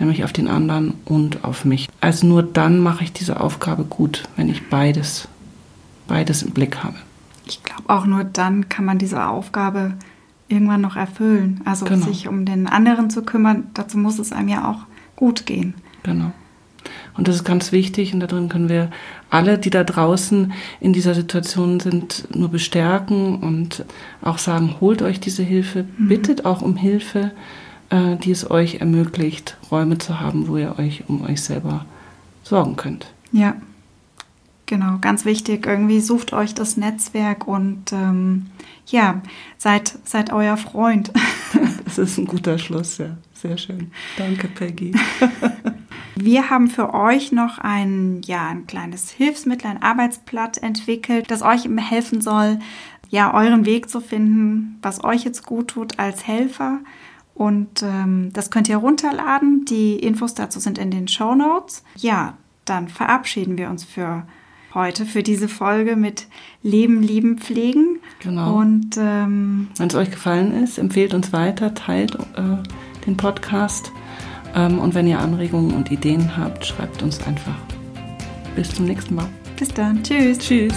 nämlich 0.00 0.24
auf 0.24 0.32
den 0.32 0.48
anderen 0.48 0.94
und 1.04 1.44
auf 1.44 1.64
mich. 1.64 1.88
Also 2.00 2.26
nur 2.26 2.42
dann 2.42 2.80
mache 2.80 3.04
ich 3.04 3.12
diese 3.12 3.40
Aufgabe 3.40 3.84
gut, 3.84 4.24
wenn 4.36 4.48
ich 4.48 4.68
beides, 4.68 5.28
beides 6.08 6.42
im 6.42 6.50
Blick 6.50 6.82
habe. 6.82 6.96
Ich 7.46 7.62
glaube, 7.62 7.88
auch 7.88 8.06
nur 8.06 8.24
dann 8.24 8.68
kann 8.68 8.84
man 8.84 8.98
diese 8.98 9.28
Aufgabe 9.28 9.94
irgendwann 10.48 10.80
noch 10.80 10.96
erfüllen. 10.96 11.60
Also 11.64 11.86
genau. 11.86 12.06
sich 12.06 12.26
um 12.26 12.44
den 12.44 12.66
anderen 12.66 13.08
zu 13.08 13.22
kümmern, 13.22 13.68
dazu 13.74 13.98
muss 13.98 14.18
es 14.18 14.32
einem 14.32 14.48
ja 14.48 14.68
auch 14.68 14.80
gut 15.14 15.46
gehen. 15.46 15.74
Genau. 16.02 16.32
Und 17.16 17.28
das 17.28 17.36
ist 17.36 17.44
ganz 17.44 17.72
wichtig 17.72 18.12
und 18.12 18.20
darin 18.20 18.48
können 18.48 18.68
wir 18.68 18.90
alle, 19.30 19.58
die 19.58 19.70
da 19.70 19.84
draußen 19.84 20.52
in 20.80 20.92
dieser 20.92 21.14
Situation 21.14 21.80
sind, 21.80 22.28
nur 22.34 22.48
bestärken 22.48 23.36
und 23.40 23.84
auch 24.22 24.38
sagen, 24.38 24.76
holt 24.80 25.02
euch 25.02 25.20
diese 25.20 25.42
Hilfe, 25.42 25.84
mhm. 25.96 26.08
bittet 26.08 26.44
auch 26.44 26.62
um 26.62 26.76
Hilfe, 26.76 27.32
äh, 27.90 28.16
die 28.16 28.30
es 28.30 28.50
euch 28.50 28.76
ermöglicht, 28.76 29.56
Räume 29.70 29.98
zu 29.98 30.20
haben, 30.20 30.48
wo 30.48 30.56
ihr 30.56 30.78
euch 30.78 31.04
um 31.08 31.22
euch 31.22 31.42
selber 31.42 31.86
sorgen 32.42 32.76
könnt. 32.76 33.12
Ja, 33.32 33.56
genau, 34.66 34.98
ganz 35.00 35.24
wichtig. 35.24 35.66
Irgendwie 35.66 36.00
sucht 36.00 36.32
euch 36.32 36.54
das 36.54 36.76
Netzwerk 36.76 37.48
und 37.48 37.92
ähm, 37.92 38.46
ja, 38.86 39.22
seid, 39.58 39.98
seid 40.04 40.32
euer 40.32 40.56
Freund. 40.56 41.12
Das 41.84 41.98
ist 41.98 42.18
ein 42.18 42.26
guter 42.26 42.58
Schluss, 42.58 42.98
ja. 42.98 43.16
Sehr 43.32 43.56
schön. 43.56 43.92
Danke, 44.18 44.48
Peggy. 44.48 44.92
Wir 46.18 46.48
haben 46.48 46.68
für 46.68 46.94
euch 46.94 47.30
noch 47.30 47.58
ein, 47.58 48.22
ja, 48.24 48.48
ein 48.48 48.66
kleines 48.66 49.10
Hilfsmittel, 49.10 49.70
ein 49.70 49.82
Arbeitsblatt 49.82 50.56
entwickelt, 50.58 51.30
das 51.30 51.42
euch 51.42 51.68
helfen 51.76 52.22
soll, 52.22 52.58
ja, 53.10 53.34
euren 53.34 53.66
Weg 53.66 53.90
zu 53.90 54.00
finden, 54.00 54.78
was 54.80 55.04
euch 55.04 55.24
jetzt 55.24 55.44
gut 55.44 55.68
tut 55.68 55.98
als 55.98 56.26
Helfer. 56.26 56.78
Und 57.34 57.82
ähm, 57.82 58.30
das 58.32 58.50
könnt 58.50 58.68
ihr 58.68 58.78
runterladen. 58.78 59.66
Die 59.66 59.96
Infos 59.96 60.32
dazu 60.32 60.58
sind 60.58 60.78
in 60.78 60.90
den 60.90 61.06
Show 61.06 61.34
Notes. 61.34 61.84
Ja, 61.96 62.38
dann 62.64 62.88
verabschieden 62.88 63.58
wir 63.58 63.68
uns 63.68 63.84
für 63.84 64.26
heute 64.72 65.04
für 65.04 65.22
diese 65.22 65.48
Folge 65.48 65.96
mit 65.96 66.28
Leben, 66.62 67.02
Lieben, 67.02 67.38
Pflegen. 67.38 67.98
Genau. 68.20 68.56
Und 68.56 68.96
ähm, 68.98 69.68
wenn 69.76 69.88
es 69.88 69.94
euch 69.94 70.10
gefallen 70.10 70.52
ist, 70.62 70.78
empfehlt 70.78 71.12
uns 71.12 71.34
weiter, 71.34 71.74
teilt 71.74 72.14
äh, 72.14 72.62
den 73.04 73.18
Podcast. 73.18 73.92
Ähm, 74.56 74.78
und 74.78 74.94
wenn 74.94 75.06
ihr 75.06 75.18
Anregungen 75.20 75.74
und 75.74 75.90
Ideen 75.92 76.36
habt, 76.36 76.66
schreibt 76.66 77.02
uns 77.02 77.24
einfach. 77.26 77.56
Bis 78.56 78.74
zum 78.74 78.86
nächsten 78.86 79.14
Mal. 79.14 79.28
Bis 79.56 79.68
dann. 79.68 80.02
Tschüss. 80.02 80.38
Tschüss. 80.38 80.74